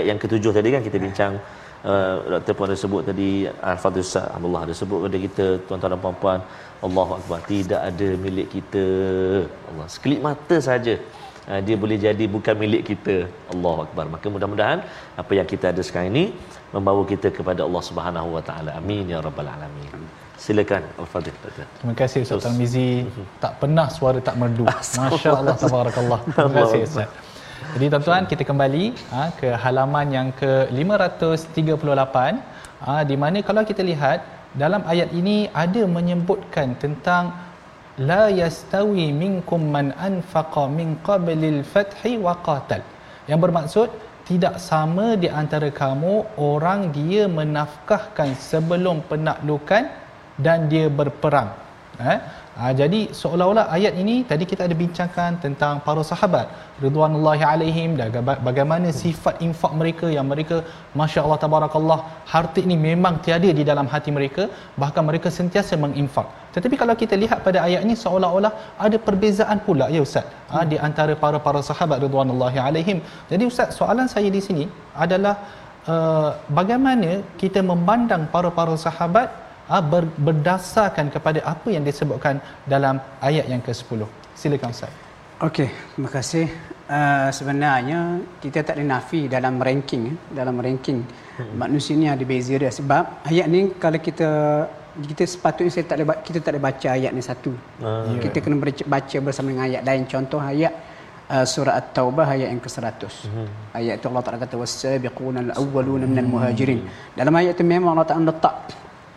[0.05, 1.33] ayat yang ketujuh tadi kan kita bincang
[1.89, 3.29] uh, doktor pun ada sebut tadi
[3.73, 6.39] Al-Fadhil Ustaz Abdullah ada sebut kepada kita tuan-tuan dan puan-puan
[6.87, 8.85] Allahu Akbar tidak ada milik kita.
[9.69, 10.95] Allah sekelip mata saja
[11.49, 13.15] uh, dia boleh jadi bukan milik kita.
[13.53, 14.05] Allahu Akbar.
[14.13, 14.79] Maka mudah-mudahan
[15.21, 16.25] apa yang kita ada sekarang ini
[16.75, 18.71] membawa kita kepada Allah Subhanahu Wa Taala.
[18.81, 19.93] Amin ya rabbal alamin.
[20.45, 21.35] Silakan al-fadhil.
[21.79, 23.07] Terima kasih Ustaz Tarmizi
[23.43, 24.65] tak pernah suara tak merdu.
[25.01, 26.19] masya-Allah tabarakallah.
[26.27, 27.09] Terima kasih Ustaz
[27.75, 33.83] jadi tuan-tuan kita kembali ha, ke halaman yang ke 538 ha, di mana kalau kita
[33.91, 34.19] lihat
[34.63, 37.23] dalam ayat ini ada menyebutkan tentang
[38.09, 42.81] la yastawi minkum man anfaqa min qablil fathi wa qatal.
[43.29, 43.89] Yang bermaksud
[44.29, 46.13] tidak sama di antara kamu
[46.51, 49.83] orang dia menafkahkan sebelum penaklukan
[50.45, 51.49] dan dia berperang.
[52.05, 52.13] Ha?
[52.59, 56.45] Ha, jadi seolah-olah ayat ini tadi kita ada bincangkan tentang para sahabat
[56.83, 58.15] ridwanullahi alaihim dan
[58.47, 60.57] bagaimana sifat infak mereka yang mereka
[61.01, 61.99] masya-Allah tabarakallah
[62.33, 64.45] harta ini memang tiada di dalam hati mereka
[64.83, 66.31] bahkan mereka sentiasa menginfak.
[66.55, 68.53] Tetapi kalau kita lihat pada ayat ini seolah-olah
[68.87, 72.99] ada perbezaan pula ya ustaz ha, di antara para-para sahabat ridwanullahi alaihim.
[73.31, 74.67] Jadi ustaz soalan saya di sini
[75.05, 75.35] adalah
[75.93, 79.44] uh, bagaimana kita memandang para-para sahabat uh,
[79.91, 82.37] ber, berdasarkan kepada apa yang disebutkan
[82.69, 84.05] dalam ayat yang ke-10.
[84.37, 84.93] Silakan Ustaz.
[85.41, 86.47] Okey, terima kasih.
[86.85, 90.17] Uh, sebenarnya kita tak ada nafi dalam ranking eh.
[90.37, 91.57] dalam ranking hmm.
[91.57, 94.29] manusia ni ada beza dia sebab ayat ni kalau kita
[95.01, 97.51] kita sepatutnya saya tak ada kita tak ada baca ayat ni satu.
[97.81, 98.43] Uh, kita yeah.
[98.45, 100.73] kena baca bersama dengan ayat lain contoh ayat
[101.33, 103.01] uh, surah At-Taubah ayat yang ke-100.
[103.27, 103.49] Hmm.
[103.75, 106.79] Ayat itu Allah Taala kata was-sabiquna al-awwaluna minal muhajirin.
[107.17, 108.55] Dalam ayat itu memang Allah Taala letak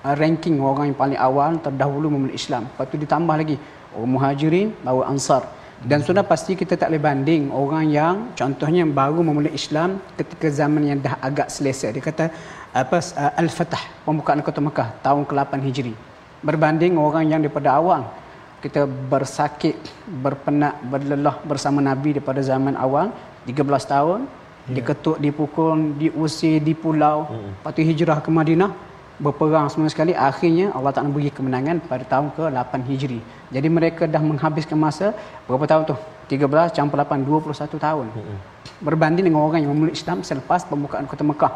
[0.07, 2.67] uh, ranking orang yang paling awal terdahulu memeluk Islam.
[2.71, 3.57] Lepas itu ditambah lagi
[3.97, 5.43] orang muhajirin baru ansar.
[5.79, 10.83] Dan sudah pasti kita tak boleh banding orang yang contohnya baru memeluk Islam ketika zaman
[10.91, 11.95] yang dah agak selesa.
[11.95, 12.35] Dia kata
[12.75, 15.95] apa uh, Al-Fatah pembukaan kota Mekah tahun ke-8 Hijri.
[16.43, 18.03] Berbanding orang yang daripada awal
[18.59, 19.79] kita bersakit,
[20.23, 23.15] berpenak, berlelah bersama Nabi daripada zaman awal
[23.47, 23.55] 13
[23.95, 24.75] tahun yeah.
[24.83, 27.63] diketuk, dipukul, diusir di pulau mm.
[27.63, 28.71] lepas tu hijrah ke Madinah
[29.19, 33.21] berperang semua sekali akhirnya Allah Ta'ala beri kemenangan pada tahun ke-8 Hijri
[33.55, 35.11] jadi mereka dah menghabiskan masa
[35.47, 35.97] berapa tahun tu
[36.31, 38.39] 13 campur 8 21 tahun mm.
[38.87, 41.53] berbanding dengan orang yang memeluk Islam selepas pembukaan kota Mekah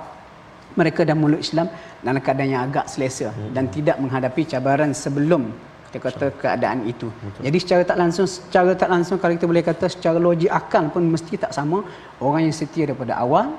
[0.80, 1.66] mereka dah memeluk Islam
[2.02, 3.50] dalam keadaan yang agak selesa mm.
[3.54, 5.54] dan tidak menghadapi cabaran sebelum
[5.92, 7.12] kita kata keadaan itu.
[7.12, 7.42] Betul.
[7.44, 11.04] Jadi secara tak langsung secara tak langsung kalau kita boleh kata secara logik akal pun
[11.04, 11.84] mesti tak sama
[12.16, 13.52] orang yang setia daripada awal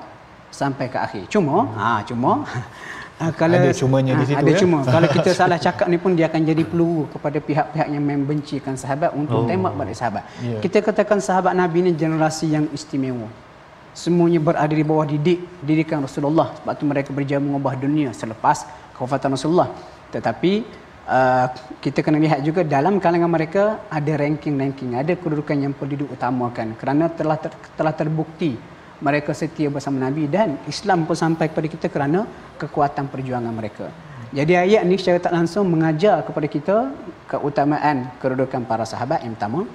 [0.50, 1.22] sampai ke akhir.
[1.30, 1.78] Cuma hmm.
[1.78, 2.32] ha cuma
[3.20, 4.58] ha, kalau ada cumanya ha, di situ ada ya.
[4.62, 8.74] cuma kalau kita salah cakap ni pun dia akan jadi peluru kepada pihak-pihak yang membencikan
[8.82, 9.48] sahabat untuk oh.
[9.48, 10.24] tembak balik sahabat.
[10.42, 10.60] Yeah.
[10.64, 13.28] Kita katakan sahabat Nabi ni generasi yang istimewa.
[13.94, 18.66] Semuanya berada di bawah didik didikan Rasulullah sebab tu mereka berjaya mengubah dunia selepas
[18.98, 19.70] kewafatan Rasulullah.
[20.10, 20.52] Tetapi
[21.06, 21.46] uh,
[21.84, 27.06] kita kena lihat juga dalam kalangan mereka ada ranking-ranking, ada kedudukan yang perlu diutamakan kerana
[27.18, 28.73] telah ter, telah terbukti
[29.06, 32.20] mereka setia bersama Nabi dan Islam pun sampai kepada kita kerana
[32.56, 33.86] kekuatan perjuangan mereka.
[34.38, 36.76] Jadi ayat ni secara tak langsung mengajar kepada kita
[37.30, 39.68] keutamaan kedudukan para sahabat yang pertama.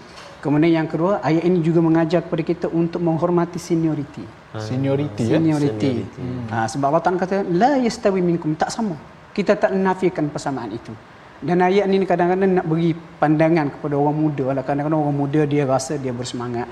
[0.43, 4.23] Kemudian yang kedua, ayat ini juga mengajar kepada kita untuk menghormati senioriti.
[4.55, 5.35] Senioriti ya.
[5.35, 5.91] Senioriti.
[6.15, 6.47] Hmm.
[6.51, 8.95] Ha, sebab Allah Taala kata la yastawi minkum tak sama.
[9.35, 10.95] Kita tak nafikan persamaan itu.
[11.39, 14.63] Dan ayat ni kadang-kadang nak beri pandangan kepada orang muda lah.
[14.67, 16.67] Kadang-kadang orang muda dia rasa dia bersemangat.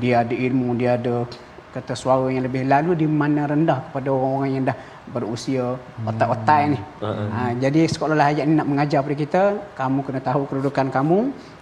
[0.00, 1.24] Dia ada ilmu, dia ada
[1.70, 4.76] kata suara yang lebih lalu di mana rendah kepada orang-orang yang dah
[5.10, 5.64] berusia
[6.06, 6.78] otak-otak ni.
[7.02, 7.28] Uh-huh.
[7.30, 9.42] Ha, jadi sekolah ayat ni nak mengajar kepada kita,
[9.78, 11.18] kamu kena tahu kedudukan kamu.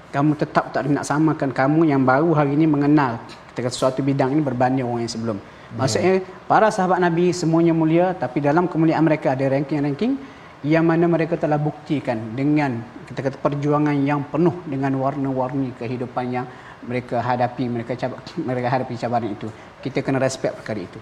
[0.09, 3.21] Kamu tetap tak nak samakan kamu yang baru hari ini mengenal
[3.59, 5.39] kita kata suatu bidang ini berbanding orang yang sebelum.
[5.75, 10.15] Maksudnya para sahabat Nabi semuanya mulia tapi dalam kemuliaan mereka ada ranking-ranking
[10.63, 12.79] yang mana mereka telah buktikan dengan
[13.11, 16.47] kita kata perjuangan yang penuh dengan warna-warni kehidupan yang
[16.85, 19.49] mereka hadapi mereka cabar, mereka hadapi cabaran itu.
[19.85, 21.01] Kita kena respect perkara itu.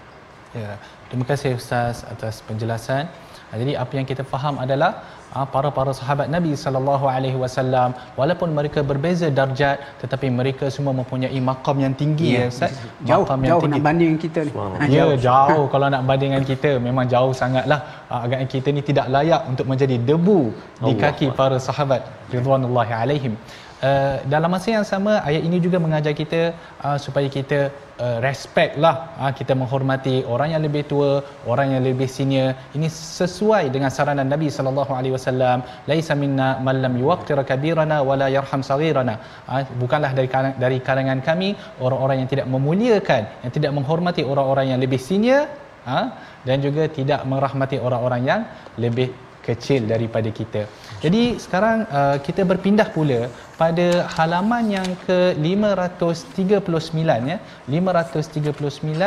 [0.55, 3.05] Ya terima kasih ustaz atas penjelasan.
[3.47, 8.51] Jadi apa yang kita faham adalah ah, para para sahabat Nabi sallallahu alaihi wasallam walaupun
[8.57, 12.75] mereka berbeza darjat tetapi mereka semua mempunyai makam yang tinggi ya, ya ustaz.
[13.09, 13.79] Jauh makam yang jauh tinggi.
[13.79, 14.51] nak banding kita ni.
[14.51, 15.65] Ha, ya jauh, jauh.
[15.71, 16.71] kalau nak bandingkan kita.
[16.87, 17.79] Memang jauh sangatlah.
[18.11, 20.39] Ah, agaknya kita ni tidak layak untuk menjadi debu
[20.83, 22.03] di kaki para sahabat.
[22.35, 23.35] Ridwanullahi alaihim
[23.83, 26.41] uh, dalam masa yang sama ayat ini juga mengajar kita
[26.85, 27.59] uh, supaya kita
[28.05, 31.11] uh, respect lah uh, kita menghormati orang yang lebih tua
[31.51, 35.61] orang yang lebih senior ini sesuai dengan saranan Nabi sallallahu alaihi wasallam
[35.91, 39.15] laisa minna man lam yuqtir kabirana wala yarham saghirana
[39.51, 40.29] uh, bukanlah dari
[40.63, 41.49] dari kalangan kami
[41.85, 45.45] orang-orang yang tidak memuliakan yang tidak menghormati orang-orang yang lebih senior
[45.85, 46.07] uh,
[46.47, 48.41] dan juga tidak merahmati orang-orang yang
[48.79, 49.09] lebih
[49.47, 50.67] kecil daripada kita.
[51.03, 53.29] Jadi sekarang uh, kita berpindah pula
[53.61, 57.37] pada halaman yang ke 539 ya.
[57.69, 58.97] 539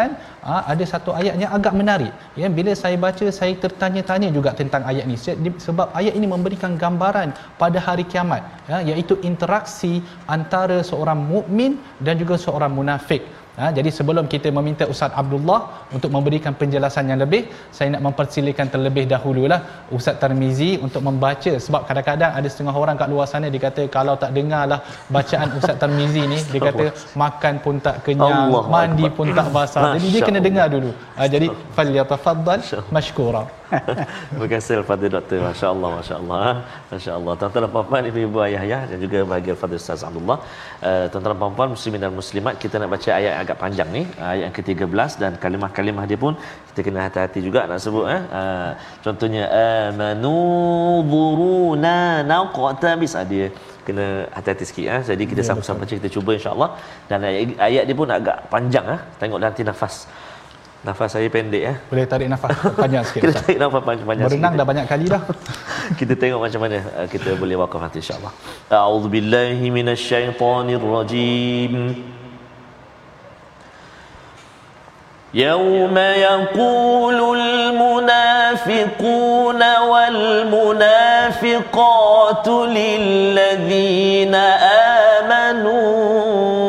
[0.50, 2.12] uh, ada satu ayat yang agak menarik.
[2.38, 5.18] Ya bila saya baca saya tertanya-tanya juga tentang ayat ini
[5.66, 9.92] sebab ayat ini memberikan gambaran pada hari kiamat ya iaitu interaksi
[10.37, 13.22] antara seorang mukmin dan juga seorang munafik.
[13.58, 15.60] Ha, jadi sebelum kita meminta Ustaz Abdullah
[15.96, 17.42] untuk memberikan penjelasan yang lebih,
[17.76, 19.60] saya nak mempersilakan terlebih dahululah
[19.96, 24.14] Ustaz Tarmizi untuk membaca sebab kadang-kadang ada setengah orang kat luar sana dia kata kalau
[24.22, 24.80] tak dengarlah
[25.16, 26.86] bacaan Ustaz Tarmizi ni dia kata
[27.24, 29.16] makan pun tak kenyang, Allah mandi Allah.
[29.18, 29.82] pun tak basah.
[29.96, 30.92] Jadi dia kena dengar dulu.
[31.18, 32.60] Ha, jadi falyatafaddal
[32.96, 33.59] mashkura.
[34.30, 35.38] Terima kasih kepada doktor.
[35.46, 36.48] Masya-Allah, masya-Allah.
[36.90, 37.33] Masya-Allah.
[37.40, 40.38] Tuan-tuan dan puan-puan, ibu-ibu ayah ya dan juga bagi Fadil Ustaz Abdullah.
[40.88, 44.42] Uh, tuan-tuan dan puan-puan muslimin dan muslimat, kita nak baca ayat agak panjang ni, ayat
[44.46, 46.35] yang ke-13 dan kalimah-kalimah dia pun
[46.70, 48.22] kita kena hati-hati juga nak sebut eh.
[48.38, 48.70] Uh,
[49.04, 49.44] contohnya
[49.90, 50.37] amanu
[51.12, 51.96] buruna
[52.30, 53.46] naqtabis ah, dia
[53.87, 54.06] kena
[54.37, 55.02] hati-hati sikit eh.
[55.11, 56.70] Jadi kita ya, sama-sama kita cuba insya-Allah
[57.11, 59.00] dan ayat, ayat dia pun agak panjang ah.
[59.20, 59.96] Tengok nanti nafas.
[60.85, 61.81] Nafas saya pendek ya.
[61.89, 63.25] Boleh tarik nafas panjang sikit.
[63.25, 64.61] kita tarik nafas panjang, panjang Berenang sikit.
[64.61, 65.17] dah banyak kali dah.
[65.99, 68.29] kita tengok macam mana uh, kita boleh wakaf nanti insya-Allah.
[68.69, 71.73] A'udzubillahi minasyaitonirrajim.
[75.35, 79.61] يوم يقول المنافقون
[81.35, 84.35] والمنافقات للذين
[85.25, 86.68] آمنوا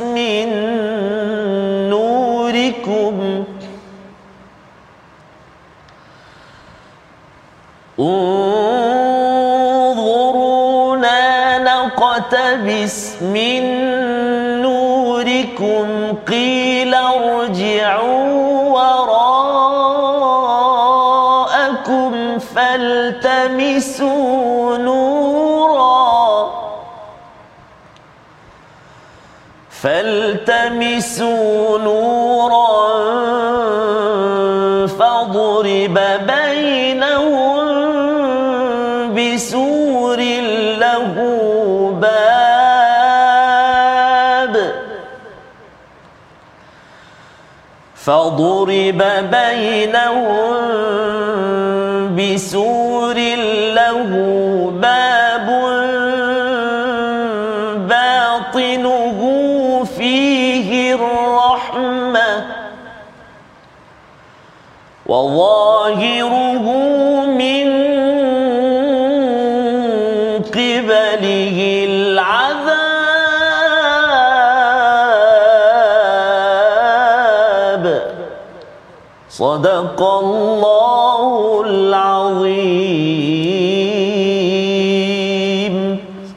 [0.00, 0.48] من
[1.90, 3.44] نوركم.
[10.24, 13.62] انظرونا نقتبس من
[14.62, 15.86] نوركم
[16.28, 16.94] قيل
[29.84, 32.68] فالتمسوا نورا
[34.86, 37.68] فضرب بينهم
[39.14, 40.20] بسور
[40.80, 41.14] له
[42.00, 42.14] باب
[47.94, 50.56] فضرب بينهم
[52.16, 53.18] بسور
[53.74, 54.10] له
[54.82, 55.23] باب
[65.14, 66.66] وظاهره
[67.42, 67.66] من
[70.50, 71.58] قبله
[71.90, 72.74] العذاب.
[79.30, 82.94] صدق الله العظيم.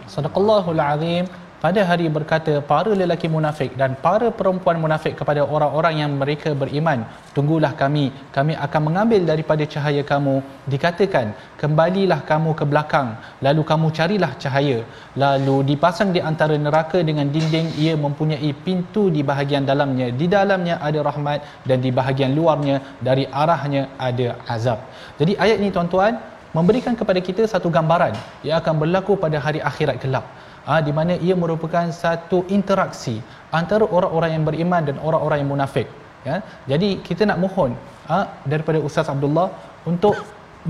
[0.07, 1.25] صدق الله العظيم.
[1.63, 6.99] Pada hari berkata para lelaki munafik dan para perempuan munafik kepada orang-orang yang mereka beriman
[7.35, 8.05] tunggulah kami.
[8.35, 10.35] Kami akan mengambil daripada cahaya kamu.
[10.73, 13.09] Dikatakan kembalilah kamu ke belakang
[13.45, 14.79] lalu kamu carilah cahaya.
[15.23, 20.13] Lalu dipasang di antara neraka dengan dinding ia mempunyai pintu di bahagian dalamnya.
[20.21, 24.81] Di dalamnya ada rahmat dan di bahagian luarnya dari arahnya ada azab.
[25.17, 26.21] Jadi ayat ini tuan-tuan
[26.53, 28.13] memberikan kepada kita satu gambaran.
[28.45, 30.27] Yang akan berlaku pada hari akhirat gelap
[30.67, 33.15] ha, di mana ia merupakan satu interaksi
[33.59, 35.87] antara orang-orang yang beriman dan orang-orang yang munafik
[36.29, 36.37] ya
[36.71, 37.71] jadi kita nak mohon
[38.09, 38.17] ha,
[38.53, 39.47] daripada Ustaz Abdullah
[39.91, 40.15] untuk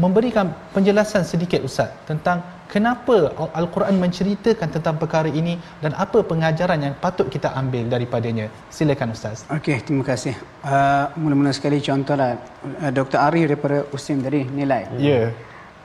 [0.04, 2.38] memberikan penjelasan sedikit Ustaz tentang
[2.74, 8.46] kenapa Al-Quran menceritakan tentang perkara ini dan apa pengajaran yang patut kita ambil daripadanya.
[8.70, 9.50] Silakan Ustaz.
[9.58, 10.38] Okey, terima kasih.
[10.62, 13.20] Uh, mula-mula sekali contohlah uh, Dr.
[13.28, 14.86] Arif daripada Usim tadi nilai.
[15.02, 15.10] Ya.
[15.10, 15.28] Yeah.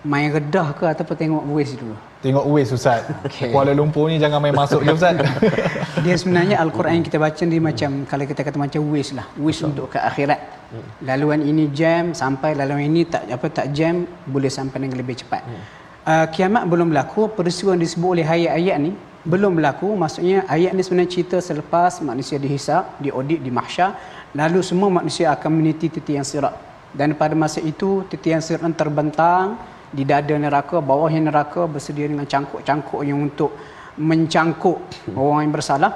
[0.03, 1.95] Main redah ke ataupun tengok voice dulu?
[2.23, 3.03] Tengok Uwais Ustaz.
[3.27, 3.51] Okay.
[3.51, 5.19] Kuala Lumpur ni jangan main masuk je Ustaz.
[6.07, 9.27] Dia sebenarnya Al-Quran yang kita baca ni macam kalau kita kata macam Uwais lah.
[9.35, 10.39] Uwais untuk ke akhirat.
[10.71, 10.87] Hmm.
[11.03, 15.43] Laluan ini jam sampai laluan ini tak apa tak jam boleh sampai dengan lebih cepat.
[15.43, 15.63] Hmm.
[16.03, 18.95] Uh, kiamat belum berlaku, peristiwa yang disebut oleh ayat-ayat ni
[19.27, 19.91] belum berlaku.
[19.99, 23.99] Maksudnya ayat ni sebenarnya cerita selepas manusia dihisap, diaudit di mahsyar,
[24.35, 26.55] lalu semua manusia akan meniti titian sirat.
[26.95, 29.59] Dan pada masa itu titian sirat terbentang
[29.93, 33.53] di dada neraka bawahnya neraka bersedia dengan cangkuk-cangkuk yang untuk
[34.01, 34.79] mencangkuk
[35.13, 35.91] orang yang bersalah.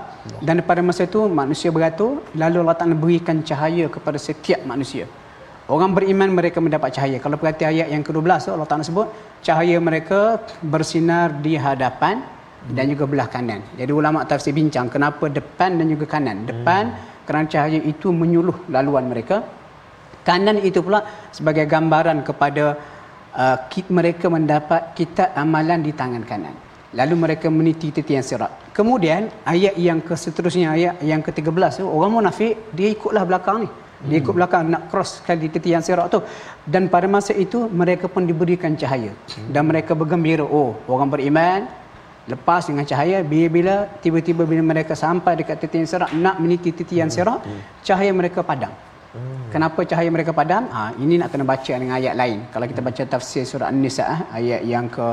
[0.44, 5.08] Dan pada masa itu manusia beratur lalu Allah Ta'ala berikan cahaya kepada setiap manusia.
[5.66, 7.18] Orang beriman mereka mendapat cahaya.
[7.18, 9.08] Kalau perhati ayat yang ke-12 Allah Ta'ala sebut
[9.42, 12.22] cahaya mereka bersinar di hadapan
[12.70, 13.62] dan juga belah kanan.
[13.80, 16.46] Jadi ulama tafsir bincang kenapa depan dan juga kanan.
[16.46, 17.26] Depan hmm.
[17.26, 19.42] kerana cahaya itu menyuluh laluan mereka.
[20.26, 22.74] Kanan itu pula sebagai gambaran kepada
[23.36, 23.56] uh,
[23.92, 26.56] mereka mendapat kitab amalan di tangan kanan.
[26.96, 28.72] Lalu mereka meniti titian sirat.
[28.72, 33.70] Kemudian ayat yang ke seterusnya ayat yang ke-13 orang munafik dia ikutlah belakang ni.
[33.96, 36.20] Dia ikut belakang nak cross kali titian sirat tu.
[36.64, 39.12] Dan pada masa itu mereka pun diberikan cahaya
[39.52, 41.60] dan mereka bergembira, oh orang beriman
[42.26, 47.40] lepas dengan cahaya bila-bila tiba-tiba bila mereka sampai dekat titian sirat nak meniti titian sirat,
[47.86, 48.72] cahaya mereka padam.
[49.16, 49.48] Hmm.
[49.52, 50.68] Kenapa cahaya mereka padam?
[50.76, 52.38] Ha, ini nak kena baca dengan ayat lain.
[52.52, 55.06] Kalau kita baca tafsir surah An-Nisa eh, ayat yang ke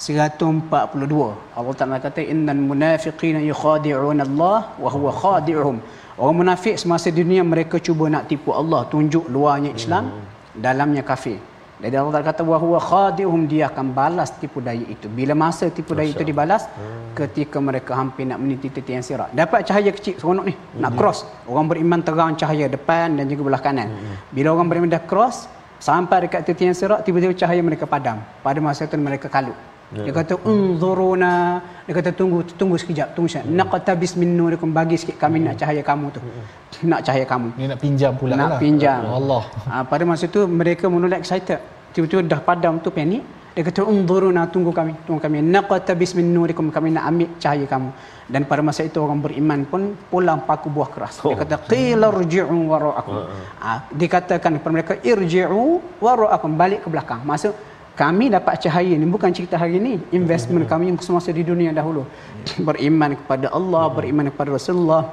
[0.00, 1.58] 142.
[1.58, 5.76] Allah Taala kata innal munafiqina yukhadi'un Allah wa huwa khadi'uhum.
[6.20, 10.24] Orang munafik semasa dunia mereka cuba nak tipu Allah, tunjuk luarnya Islam, hmm.
[10.64, 11.51] dalamnya kafir.
[11.82, 15.10] Jadi Allah Taala kata wahwa khadihum dia akan balas tipu daya itu.
[15.10, 17.18] Bila masa tipu daya itu dibalas hmm.
[17.18, 19.34] ketika mereka hampir nak meniti titik yang sirat.
[19.34, 20.78] Dapat cahaya kecil seronok ni, hmm.
[20.78, 21.26] nak cross.
[21.50, 23.90] Orang beriman terang cahaya depan dan juga belah kanan.
[23.90, 24.14] Hmm.
[24.30, 25.50] Bila orang beriman dah cross
[25.82, 28.22] sampai dekat titik yang sirat tiba-tiba cahaya mereka padam.
[28.46, 29.58] Pada masa itu mereka kalut.
[29.92, 30.08] Ya.
[30.08, 31.60] Dia kata unzuruna.
[31.84, 33.46] Dia kata tunggu tunggu sekejap, tunggu sekejap.
[33.48, 33.56] Hmm.
[33.60, 35.46] Naqtabis min nurikum bagi sikit kami hmm.
[35.52, 36.20] nak cahaya kamu tu.
[36.24, 36.44] Hmm.
[36.90, 37.48] Nak cahaya kamu.
[37.60, 38.58] Ni nak pinjam pula nak lah.
[38.58, 39.00] pinjam.
[39.06, 39.44] Allah.
[39.70, 41.60] Ha, pada masa tu mereka mula excited.
[41.94, 43.22] Tiba-tiba dah padam tu panik.
[43.52, 45.44] Dia kata unzuruna tunggu kami, tunggu kami.
[45.44, 47.90] Naqtabis min nurikum kami nak ambil cahaya kamu.
[48.32, 51.20] Dan pada masa itu orang beriman pun pulang paku buah keras.
[51.20, 53.16] Dia kata qila irji'u wara'akum.
[53.62, 55.64] Ha, dikatakan kepada mereka irji'u
[56.00, 57.20] wara'akum balik ke belakang.
[57.28, 57.52] Maksud
[57.92, 62.08] kami dapat cahaya ni bukan cerita hari ini investment kami yang semasa di dunia dahulu.
[62.68, 65.12] Beriman kepada Allah beriman kepada Rasulullah.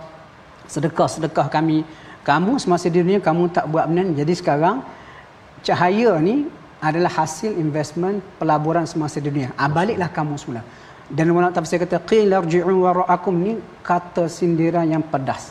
[0.70, 1.84] Sedekah-sedekah kami.
[2.24, 4.86] Kamu semasa di dunia kamu tak buat benda jadi sekarang
[5.66, 6.46] cahaya ni
[6.80, 9.50] adalah hasil investment pelaburan semasa di dunia.
[9.60, 10.64] Ah, baliklah kamu semula
[11.10, 13.54] dan ulama tafsir kata qila rji'u wara'akum ni
[13.90, 15.44] kata sindiran yang pedas.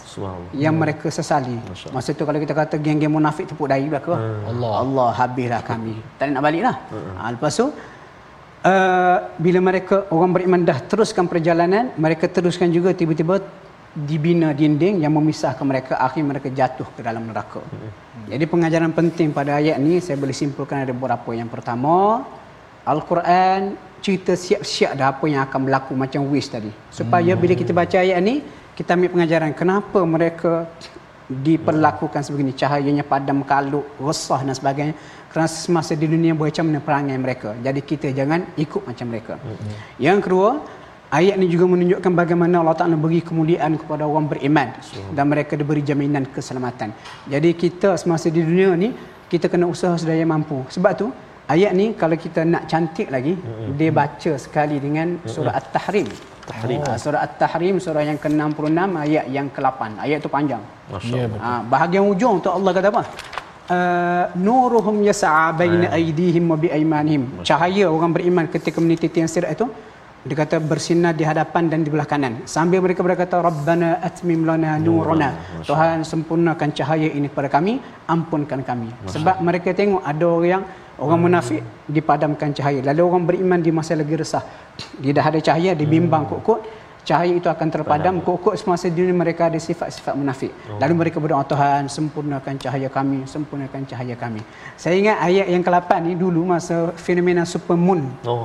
[0.64, 0.82] Yang hmm.
[0.82, 1.56] mereka sesali.
[1.90, 4.14] Masa tu kalau kita kata geng-geng munafik tepuk dahi belaka.
[4.14, 4.50] Hmm.
[4.50, 4.72] Allah.
[4.82, 5.94] Allah habislah kami.
[6.18, 6.76] Tak nak baliklah.
[6.94, 7.14] Hmm.
[7.18, 7.66] ha, lepas tu
[8.70, 13.42] uh, bila mereka orang beriman dah teruskan perjalanan mereka teruskan juga tiba-tiba
[13.98, 15.98] dibina dinding yang memisahkan mereka.
[16.06, 17.66] Akhir mereka jatuh ke dalam neraka.
[17.66, 18.30] Hmm.
[18.30, 21.34] jadi pengajaran penting pada ayat ni saya boleh simpulkan ada beberapa.
[21.34, 22.22] Yang pertama
[22.86, 26.70] Al-Quran cerita siap-siap dah apa yang akan berlaku macam wish tadi.
[26.90, 27.40] Supaya hmm.
[27.40, 28.40] bila kita baca ayat ni,
[28.78, 30.52] kita ambil pengajaran kenapa mereka
[31.28, 32.56] diperlakukan sebegini.
[32.56, 34.94] Cahayanya padam, kalut, resah dan sebagainya.
[35.28, 37.52] Kerana semasa di dunia macam mana perangai mereka.
[37.60, 39.34] Jadi kita jangan ikut macam mereka.
[39.36, 39.76] Hmm.
[40.00, 40.50] Yang kedua,
[41.12, 44.72] ayat ni juga menunjukkan bagaimana Allah Ta'ala beri kemuliaan kepada orang beriman.
[45.12, 46.96] Dan mereka diberi jaminan keselamatan.
[47.28, 48.96] Jadi kita semasa di dunia ni,
[49.28, 50.64] kita kena usaha sedaya mampu.
[50.72, 51.12] Sebab tu,
[51.54, 53.70] ayat ni kalau kita nak cantik lagi mm-hmm.
[53.78, 55.60] dia baca sekali dengan surah mm-hmm.
[55.60, 56.08] at-tahrim.
[56.48, 56.96] Tahrim oh.
[57.02, 60.62] surah at-tahrim surah yang ke-66 ayat yang ke-8 ayat tu panjang.
[60.94, 63.04] Masyaallah ha, bahagian ujung tu Allah kata apa?
[63.68, 67.44] Uh, nuruhum yas'a baina aydihim wa bi aymanihim.
[67.48, 69.68] Cahaya orang beriman ketika meniti tiang sirat itu
[70.26, 74.74] dia kata bersinar di hadapan dan di belah kanan sambil mereka berkata rabbana atmim lana
[74.82, 75.30] nurana
[75.62, 77.78] Tuhan sempurnakan cahaya ini kepada kami
[78.10, 80.62] ampunkan kami sebab mereka tengok ada orang
[80.98, 82.82] Orang munafik dipadamkan cahaya.
[82.82, 84.42] Lalu orang beriman di masa lagi resah.
[84.98, 86.30] Dia dah ada cahaya, dibimbang hmm.
[86.34, 86.60] kok-kok.
[87.08, 88.20] Cahaya itu akan terpadam.
[88.20, 90.52] Kok-kok semasa dunia mereka ada sifat-sifat munafik.
[90.68, 90.76] Oh.
[90.76, 93.24] Lalu mereka berdoa, Tuhan sempurnakan cahaya kami.
[93.24, 94.44] Sempurnakan cahaya kami.
[94.76, 98.12] Saya ingat ayat yang ke-8 ni dulu masa fenomena supermoon.
[98.28, 98.44] Oh.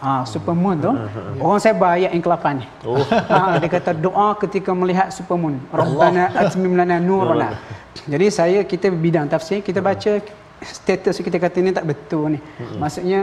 [0.00, 0.92] Ha, supermoon tu.
[1.44, 2.66] Orang saya baca ayat yang ke-8 ni.
[2.88, 2.96] Oh.
[3.12, 5.60] Ha, dia kata doa ketika melihat supermoon.
[5.68, 7.60] Rabbana atmim lana nurana.
[8.08, 10.16] Jadi saya, kita bidang tafsir, kita baca
[10.64, 12.40] status kita kata ni tak betul ni.
[12.40, 12.82] Hmm.
[12.82, 13.20] Maksudnya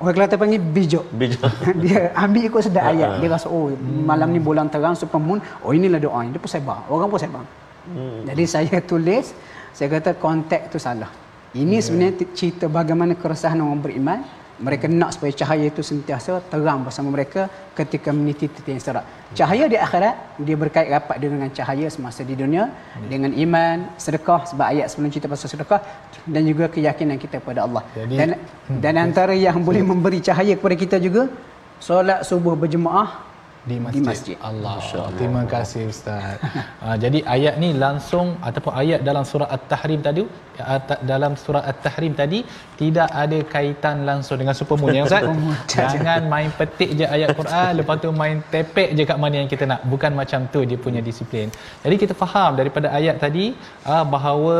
[0.00, 1.04] orang Kelantan panggil bijak.
[1.12, 1.52] Bijak.
[1.84, 3.20] dia ambil ikut sedap ayat.
[3.20, 5.38] Dia rasa oh malam ni bulan terang super moon.
[5.60, 6.88] Oh inilah doa Dia pun sebar.
[6.88, 7.44] Orang pun sebar.
[7.86, 8.24] Hmm.
[8.24, 9.36] Jadi saya tulis
[9.76, 11.12] saya kata konteks tu salah.
[11.52, 11.84] Ini hmm.
[11.84, 14.18] sebenarnya cerita bagaimana keresahan orang beriman
[14.66, 17.42] mereka nak supaya cahaya itu sentiasa terang bersama mereka
[17.78, 19.04] ketika meniti titik yang serak.
[19.38, 20.14] Cahaya di akhirat
[20.46, 23.08] dia berkait rapat dengan cahaya semasa di dunia hmm.
[23.12, 25.80] dengan iman, sedekah sebab ayat sebelum cerita pasal sedekah
[26.34, 27.82] dan juga keyakinan kita kepada Allah.
[27.96, 28.80] Jadi, dan hmm.
[28.84, 31.24] dan antara yang boleh memberi cahaya kepada kita juga
[31.80, 33.29] solat subuh berjemaah
[33.68, 34.00] di masjid.
[34.00, 34.36] Di masjid.
[34.48, 34.76] Allah.
[35.18, 36.40] Terima kasih ustaz.
[36.84, 40.22] uh, jadi ayat ni langsung ataupun ayat dalam surah At-Tahrim tadi
[40.70, 40.80] uh,
[41.12, 42.40] dalam surah At-Tahrim tadi
[42.80, 45.28] tidak ada kaitan langsung dengan supermoon ya ustaz.
[45.76, 49.66] Jangan main petik je ayat Quran lepas tu main tepek je kat mana yang kita
[49.72, 49.82] nak.
[49.92, 51.52] Bukan macam tu dia punya disiplin.
[51.84, 53.52] Jadi kita faham daripada ayat tadi
[53.84, 54.56] uh, bahawa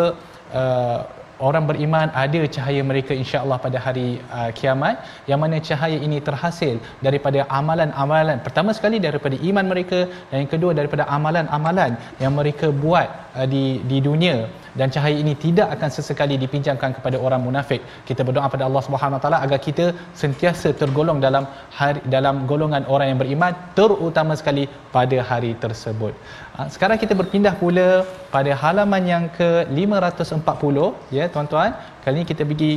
[0.53, 1.01] uh,
[1.49, 4.97] orang beriman ada cahaya mereka insya-Allah pada hari uh, kiamat.
[5.30, 6.74] Yang mana cahaya ini terhasil
[7.07, 13.09] daripada amalan-amalan pertama sekali daripada iman mereka dan yang kedua daripada amalan-amalan yang mereka buat
[13.38, 14.36] uh, di di dunia
[14.79, 17.81] dan cahaya ini tidak akan sesekali dipinjamkan kepada orang munafik.
[18.09, 19.87] Kita berdoa pada Allah Subhanahu Wa Taala agar kita
[20.23, 21.45] sentiasa tergolong dalam
[21.79, 24.64] hari, dalam golongan orang yang beriman terutama sekali
[24.97, 26.14] pada hari tersebut.
[26.57, 27.89] Ha, sekarang kita berpindah pula
[28.35, 29.51] pada halaman yang ke
[29.81, 31.71] 540 ya tuan-tuan.
[32.05, 32.73] Kali ini kita pergi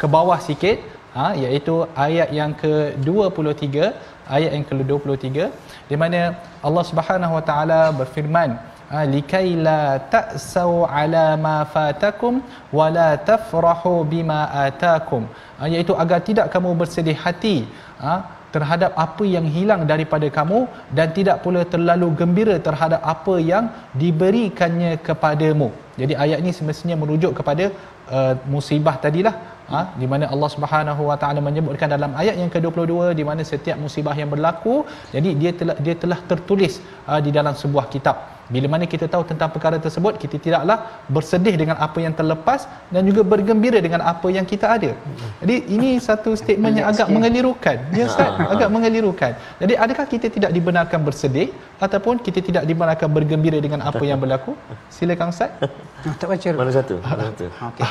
[0.00, 0.78] ke bawah sikit
[1.16, 1.74] ha, iaitu
[2.06, 3.66] ayat yang ke-23
[4.36, 5.28] ayat yang ke-23
[5.90, 6.20] di mana
[6.66, 8.50] Allah Subhanahu Wa Taala berfirman
[9.14, 12.34] likai la ta'sau ala ma fatakum
[12.78, 15.26] wa la tafrahu bima atakum
[15.58, 17.56] ha, iaitu agar tidak kamu bersedih hati
[18.02, 18.12] ha,
[18.54, 20.60] terhadap apa yang hilang daripada kamu
[20.98, 23.64] dan tidak pula terlalu gembira terhadap apa yang
[24.02, 25.68] diberikannya kepadamu.
[26.00, 27.64] Jadi ayat ini semestinya merujuk kepada
[28.16, 29.34] uh, musibah tadilah
[29.72, 33.76] ha, di mana Allah Subhanahu Wa Taala menyebutkan dalam ayat yang ke-22 di mana setiap
[33.84, 34.76] musibah yang berlaku
[35.14, 36.76] jadi dia telah dia telah tertulis
[37.10, 40.78] uh, di dalam sebuah kitab bila mana kita tahu tentang perkara tersebut kita tidaklah
[41.14, 42.60] bersedih dengan apa yang terlepas
[42.94, 44.90] dan juga bergembira dengan apa yang kita ada.
[45.42, 47.76] Jadi ini satu statement yang agak mengelirukan.
[47.98, 48.30] Ya Ustaz?
[48.54, 49.32] Agak mengelirukan.
[49.62, 51.48] Jadi adakah kita tidak dibenarkan bersedih
[51.82, 54.54] ataupun kita tidak dibenarkan bergembira dengan apa yang berlaku?
[54.96, 55.50] Silakan Ustaz.
[56.06, 56.94] Ah, tak baca Mana satu?
[57.02, 57.46] Mana satu?
[57.68, 57.82] Okey.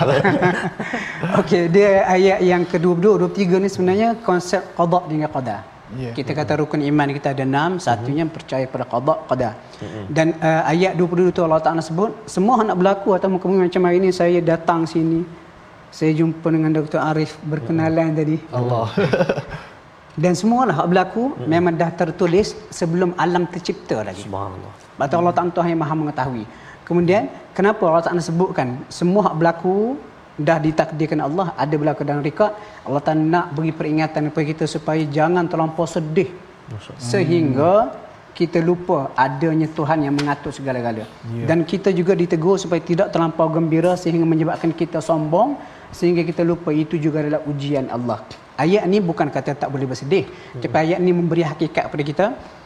[1.41, 5.74] Okey, dia ayat yang ke-22 23 ni sebenarnya konsep qada dengan qadar.
[5.93, 6.17] Ya.
[6.17, 9.53] Kita kata rukun iman kita ada enam, satunya percaya pada qada qadar.
[10.09, 14.01] Dan uh, ayat 22 tu Allah Taala sebut semua nak berlaku atau kemudian macam hari
[14.01, 15.21] ni saya datang sini
[15.93, 16.99] saya jumpa dengan Dr.
[16.99, 18.35] Arif berkenalan tadi.
[18.49, 18.89] Allah
[20.23, 24.23] Dan semualah hak berlaku memang dah tertulis sebelum alam tercipta lagi.
[24.23, 24.71] Subhanallah.
[24.95, 26.43] Allah Ta'ala Tuhan yang maha mengetahui.
[26.87, 29.99] Kemudian, kenapa Allah Ta'ala sebutkan semua hak berlaku
[30.35, 32.51] dah ditakdirkan Allah, ada berlaku dalam rekod.
[32.87, 36.29] Allah Ta'ala nak beri peringatan kepada kita supaya jangan terlampau sedih.
[36.99, 37.73] Sehingga
[38.35, 41.07] kita lupa adanya Tuhan yang mengatur segala-gala.
[41.07, 41.47] Yeah.
[41.49, 45.55] Dan kita juga ditegur supaya tidak terlampau gembira sehingga menyebabkan kita sombong
[45.95, 48.19] sehingga kita lupa itu juga adalah ujian Allah.
[48.59, 50.27] Ayat ni bukan kata tak boleh bersedih.
[50.27, 50.61] Hmm.
[50.63, 52.25] Tapi ayat ni memberi hakikat kepada kita.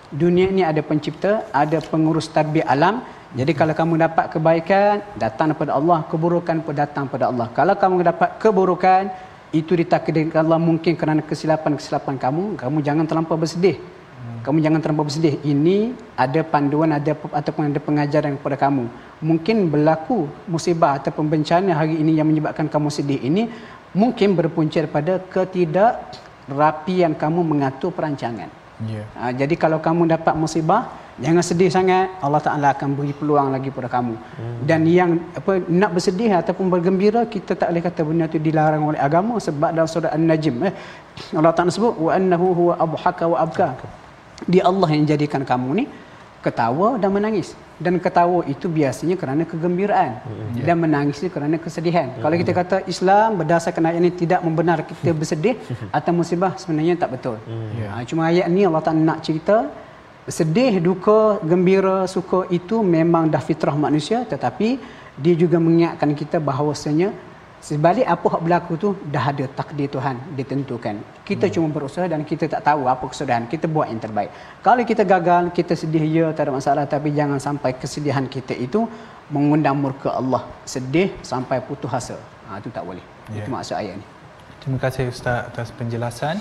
[0.10, 3.06] Dunia ni ada pencipta, ada pengurus tadbir alam.
[3.38, 6.02] Jadi kalau kamu dapat kebaikan, datang daripada Allah.
[6.10, 7.48] Keburukan pun datang daripada Allah.
[7.54, 9.14] Kalau kamu dapat keburukan,
[9.50, 12.58] itu ditakdirkan Allah mungkin kerana kesilapan-kesilapan kamu.
[12.58, 13.78] Kamu jangan terlampau bersedih.
[14.46, 15.36] Kamu jangan terlampau bersedih.
[15.46, 18.86] Ini ada panduan ada ataupun ada pengajaran kepada kamu.
[19.22, 23.50] Mungkin berlaku musibah ataupun bencana hari ini yang menyebabkan kamu sedih ini
[23.92, 28.59] mungkin berpunca daripada ketidakrapian kamu mengatur perancangan.
[28.88, 30.82] Ya Ha, jadi kalau kamu dapat musibah,
[31.20, 32.08] jangan sedih sangat.
[32.26, 34.16] Allah Taala akan beri peluang lagi pada kamu.
[34.16, 34.60] Hmm.
[34.70, 39.00] Dan yang apa nak bersedih ataupun bergembira, kita tak boleh kata benda itu dilarang oleh
[39.08, 40.74] agama sebab dalam surah An-Najm eh,
[41.36, 43.70] Allah Taala sebut wa annahu huwa abhaka wa abka.
[44.48, 45.86] Dia Allah yang jadikan kamu ni
[46.46, 47.52] ketawa dan menangis.
[47.80, 50.64] Dan ketawa itu biasanya kerana kegembiraan Hmm.
[50.68, 52.12] dan menangis itu kerana kesedihan.
[52.20, 55.56] Kalau kita kata Islam berdasarkan ayat ini tidak membenar kita bersedih
[55.98, 57.36] atau musibah sebenarnya tak betul.
[57.80, 57.88] Ya.
[57.96, 59.72] Ha, cuma ayat ni Allah Taala nak cerita
[60.28, 64.78] sedih, duka, gembira, suka itu memang dah fitrah manusia tetapi
[65.18, 67.10] dia juga mengingatkan kita bahawasanya
[67.68, 70.96] sebalik apa yang berlaku tu dah ada takdir Tuhan ditentukan.
[71.30, 71.54] Kita hmm.
[71.54, 73.46] cuma berusaha dan kita tak tahu apa kesudahan.
[73.52, 74.32] Kita buat yang terbaik.
[74.66, 78.88] Kalau kita gagal, kita sedih ya, tak ada masalah tapi jangan sampai kesedihan kita itu
[79.30, 80.44] mengundang murka Allah.
[80.66, 82.18] Sedih sampai putus asa.
[82.50, 83.04] Ha, itu tak boleh.
[83.30, 83.44] Ya.
[83.44, 84.06] Itu maksud ayat ni.
[84.60, 86.36] Terima kasih Ustaz atas penjelasan.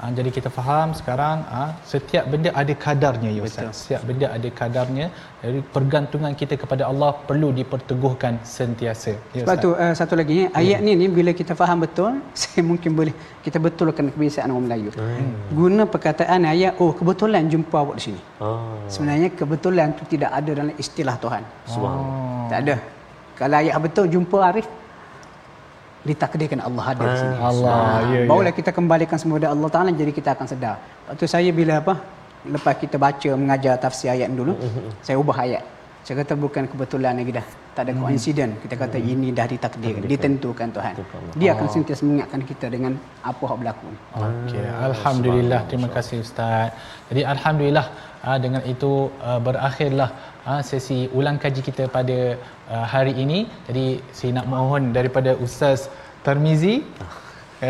[0.00, 3.64] Ha, jadi kita faham sekarang ha, setiap benda ada kadarnya ya Ustaz.
[3.64, 3.78] Betul.
[3.80, 5.06] Setiap benda ada kadarnya.
[5.42, 9.12] Jadi pergantungan kita kepada Allah perlu diperteguhkan sentiasa.
[9.36, 12.96] Ya Sebab tu uh, satu lagi ayat ni ni bila kita faham betul, saya mungkin
[13.00, 14.90] boleh kita betulkan kebiasaan orang Melayu.
[14.96, 15.36] Hmm.
[15.60, 18.20] Guna perkataan ayat oh kebetulan jumpa awak di sini.
[18.40, 21.42] Ah, Sebenarnya kebetulan tu tidak ada dalam istilah Tuhan.
[21.68, 22.48] subhanallah.
[22.52, 22.76] Tak ada.
[23.40, 24.66] Kalau ayat betul jumpa Arif
[26.08, 27.36] ditakdirkan Allah ada di sini.
[27.50, 27.80] Allah,
[28.12, 28.28] ya, ya.
[28.30, 30.76] Barulah kita kembalikan semua kepada Allah Taala jadi kita akan sedar.
[30.80, 31.94] Lepas tu saya bila apa
[32.54, 34.54] lepas kita baca mengajar tafsir ayat dulu,
[35.04, 35.64] saya ubah ayat.
[36.00, 37.46] Saya kata bukan kebetulan lagi dah.
[37.76, 38.54] Tak ada coincidence.
[38.62, 40.94] Kita kata ini dah ditakdirkan, ditentukan Tuhan.
[41.40, 42.92] Dia akan sentiasa mengingatkan kita dengan
[43.30, 43.88] apa yang berlaku.
[44.16, 45.60] Okey, alhamdulillah.
[45.70, 46.72] Terima kasih ustaz.
[47.12, 47.86] Jadi alhamdulillah
[48.26, 48.92] ah, dengan itu
[49.28, 50.08] ah, berakhirlah
[50.50, 52.18] ah, sesi ulang kaji kita pada
[52.74, 53.38] ah, hari ini.
[53.68, 53.86] Jadi
[54.18, 55.80] saya nak mohon daripada ustaz
[56.24, 56.76] Tarmizi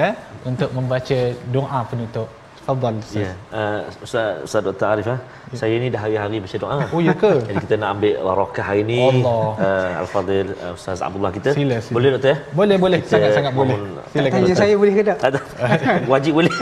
[0.01, 0.09] ya
[0.51, 1.18] untuk membaca
[1.55, 2.28] doa penutup.
[2.70, 3.22] Tafadhal ustaz.
[3.24, 4.86] Ya, uh, Ustaz, Ustaz Dr.
[4.92, 5.18] Arif ah.
[5.61, 6.76] Saya ni dah hari-hari baca doa.
[6.94, 7.32] Oh ya ke?
[7.48, 8.98] Jadi kita nak ambil barakah hari ni.
[9.11, 9.42] Allah.
[9.66, 11.51] Uh, Al-Fadhil uh, Ustaz Abdullah kita.
[11.59, 11.94] Sila, sila.
[11.96, 12.38] Boleh Doktor ya?
[12.61, 13.76] Boleh boleh Kita sangat-sangat boleh.
[14.12, 14.38] Silakan.
[14.38, 15.18] Tanya saya boleh ke tak?
[15.26, 15.38] Ada.
[16.12, 16.53] Wajib boleh.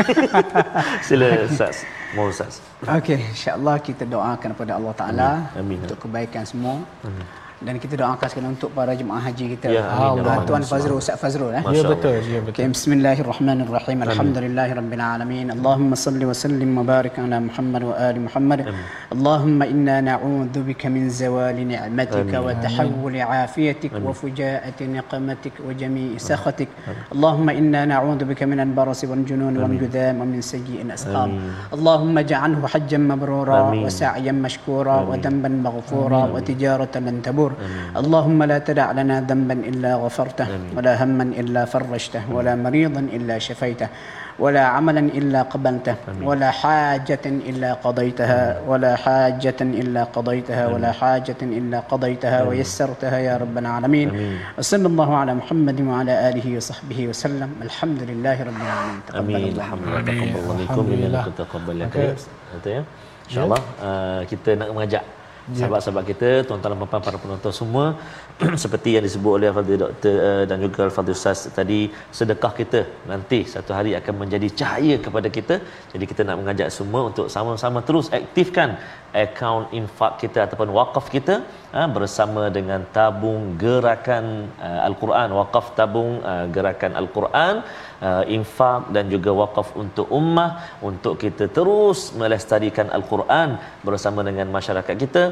[1.09, 1.77] Sila Ustaz.
[2.17, 2.55] Mohon Ustaz.
[2.97, 5.31] Okey, insya-Allah kita doakan kepada Allah Taala
[5.61, 5.77] Amin.
[5.85, 6.81] untuk kebaikan semua.
[7.64, 9.72] Dan kita doakan sekali untuk para jemaah haji kita.
[9.72, 10.28] Ya, amin.
[10.28, 10.48] Ah, Amin.
[10.52, 11.64] Tuan Fazrul, Ustaz Fazrul eh.
[11.64, 12.76] Ya Masya betul, ya Okay, betul.
[12.76, 18.16] بسم الله الرحمن الرحيم الحمد لله رب العالمين اللهم صل وسلم وبارك على محمد وآل
[18.28, 18.60] محمد
[19.16, 26.70] اللهم إنا نعوذ بك من زوال نعمتك وتحول عافيتك وفجاءة نقمتك وجميع سخطك
[27.16, 31.30] اللهم إنا نعوذ بك من البرص والجنون والجذام ومن سيء الأسقام
[31.76, 33.88] اللهم اجعله حجا مبرورا آمين.
[33.88, 36.96] وسعيا مشكورا وذنبا مغفورا وتجارة
[37.53, 40.47] لن تبور اللهم لا تدع لنا ذنبا إلا غفرته
[40.77, 43.89] ولا هما إلا فرجته ولا مريضا إلا شفيته
[44.39, 51.79] ولا عملا إلا قبلته ولا حاجة إلا قضيتها ولا حاجة إلا قضيتها ولا حاجة إلا
[51.91, 54.09] قضيتها ويسرتها يا رب العالمين.
[54.59, 57.51] وصلى الله على محمد وعلى آله وصحبه وسلم.
[57.67, 59.01] الحمد لله رب العالمين.
[59.11, 59.35] تقبل.
[59.37, 59.67] الله.
[60.07, 61.23] minkum Alhamdulillah.
[61.27, 62.17] innahu taqabbal ya Maka- karim.
[62.55, 62.83] Kata ya.
[63.29, 65.03] InsyaAllah uh, kita nak mengajak
[65.57, 67.97] sahabat-sahabat kita, tuan-tuan dan puan-puan para penonton semua
[68.63, 71.79] seperti yang disebut oleh Al-Fadhil Doktor uh, dan juga Al-Fadhil Ustaz tadi
[72.19, 72.81] sedekah kita
[73.11, 75.57] nanti satu hari akan menjadi cahaya kepada kita.
[75.93, 78.71] Jadi kita nak mengajak semua untuk sama-sama terus aktifkan
[79.23, 81.35] akaun infak kita ataupun wakaf kita
[81.75, 84.25] ha, bersama dengan tabung gerakan
[84.69, 86.13] uh, Al-Quran, wakaf tabung
[86.57, 87.55] gerakan Al-Quran,
[88.37, 90.51] infak dan juga wakaf untuk ummah
[90.89, 93.49] untuk kita terus melestarikan Al-Quran
[93.89, 95.23] bersama dengan masyarakat kita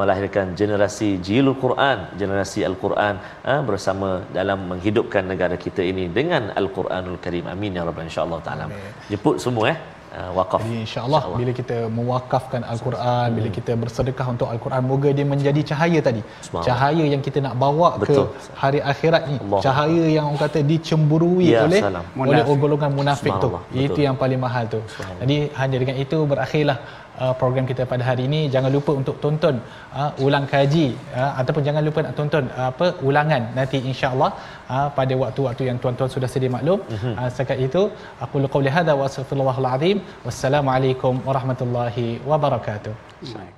[0.00, 3.14] melahirkan generasi jilul Quran, generasi Al-Quran
[3.52, 7.44] uh, bersama dalam menghidupkan negara kita ini dengan Al-Quranul Karim.
[7.54, 8.64] Amin ya rabbal insya-Allah taala.
[9.12, 9.78] Jemput semua eh
[10.18, 10.60] uh, wakaf.
[10.64, 16.00] Jadi insya-Allah bila kita mewakafkan al-Quran, bila kita bersedekah untuk al-Quran, moga dia menjadi cahaya
[16.08, 16.22] tadi.
[16.68, 18.16] Cahaya yang kita nak bawa Betul.
[18.16, 18.22] ke
[18.62, 19.36] hari akhirat ni.
[19.44, 19.60] Allah.
[19.66, 22.04] Cahaya yang orang kata dicemburui Ya, oleh salam.
[22.22, 22.60] oleh Munafik.
[22.62, 23.50] golongan munafik tu.
[23.56, 23.84] Betul.
[23.86, 24.80] Itu yang paling mahal tu.
[25.20, 26.78] Jadi hanya dengan itu berakhirlah
[27.22, 28.40] uh, program kita pada hari ini.
[28.54, 29.54] Jangan lupa untuk tonton
[30.00, 30.86] uh, ulang kaji
[31.20, 34.30] uh, ataupun jangan lupa nak tonton uh, apa ulangan nanti insya-Allah
[34.74, 36.80] uh, pada waktu-waktu yang tuan-tuan sudah sedia maklum.
[36.96, 37.12] Mhm.
[37.18, 37.82] Uh, setakat itu
[38.24, 39.97] aku qauli hadza wa astaghfirullahal azim.
[40.26, 42.94] Wassalamualaikum warahmatullahi wabarakatuh.
[43.34, 43.57] Baik.